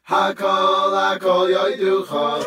[0.09, 2.45] hokol a kol yoy du khok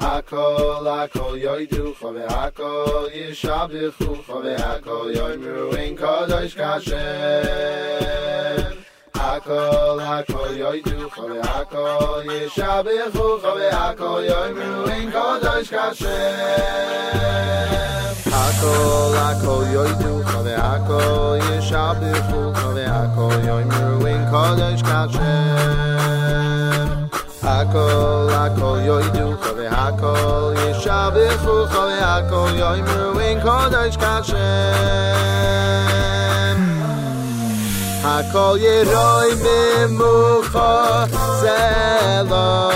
[0.00, 4.80] hokol a kol yoy du khok hokol yishab khok ve a
[5.14, 7.04] yoy mir rein kazoys kashe
[9.36, 16.08] hakol hakol yoydu chole hakol yishabechu chole hakol yoymu in kodosh kashem
[18.36, 25.34] hakol hakol yoydu chole hakol yishabechu chole hakol yoymu in kodosh kashem
[27.46, 32.98] Hakol, hakol, yoidu, chove hakol, yishabechu, chove hakol, yoimu
[33.28, 35.15] in kodosh kashem.
[38.08, 40.58] הכל ירוי ממוחו
[41.40, 41.56] זה
[42.30, 42.70] לא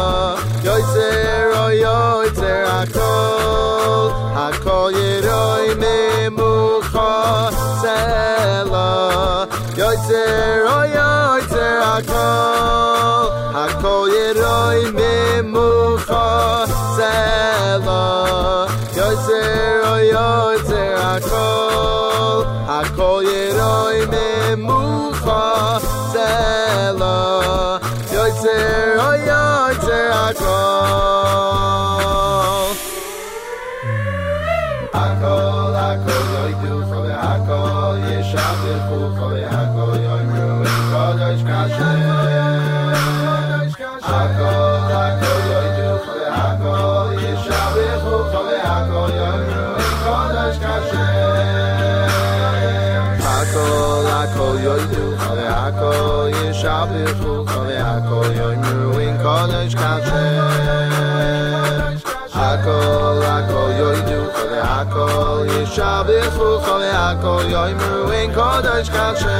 [0.65, 7.51] יוצר או יוצר הכל הכל ירוי ממוחו
[7.81, 9.45] זה לא
[9.77, 16.67] יוצר או יוצר הכל הכל ירוי ממוחו
[16.97, 18.67] זה לא
[18.97, 22.10] יוצר או יוצר הכל
[22.73, 24.27] a ירוי yeroy me
[24.67, 25.45] mucha
[26.13, 27.17] sela.
[28.15, 28.59] Yoyze
[29.09, 31.11] oyoyze a kol
[35.03, 39.95] a kol a kol yoy du for a kol ye shabe fu for a kol
[40.07, 40.47] yoy mu
[40.93, 41.93] kol yoy shkashe
[44.19, 48.77] a kol a kol yoy du for a kol ye shabe fu for a
[54.65, 55.91] yo yo ave ako
[56.37, 60.25] yeshave shul so ave ako yo in kodesh win konej kache
[62.49, 62.77] ako
[63.37, 65.07] ako yo yo yo ave ako
[65.53, 69.39] yeshave shul so ave ako yo in kodesh win konej kache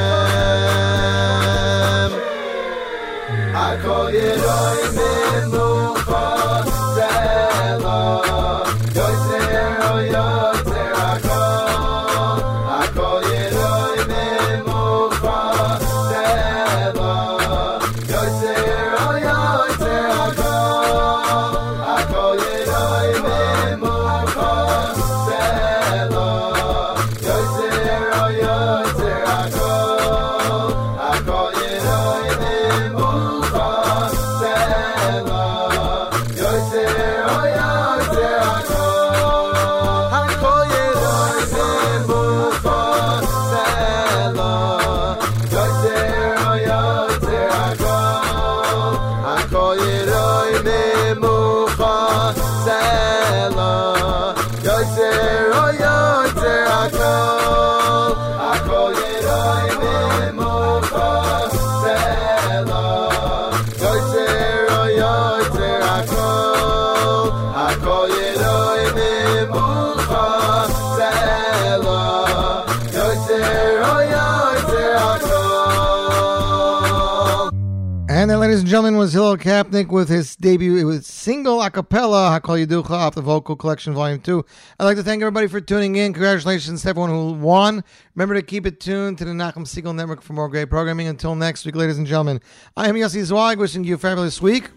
[78.51, 80.75] ladies and gentlemen, was Hillel Kapnick with his debut.
[80.75, 84.45] It was single a cappella, Hakol Yiducha, off the Vocal Collection Volume 2.
[84.77, 86.11] I'd like to thank everybody for tuning in.
[86.11, 87.81] Congratulations to everyone who won.
[88.13, 91.07] Remember to keep it tuned to the Nachum Segal Network for more great programming.
[91.07, 92.41] Until next week, ladies and gentlemen,
[92.75, 94.69] I am Yossi Zweig, wishing you a fabulous week.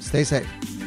[0.00, 0.81] Stay safe.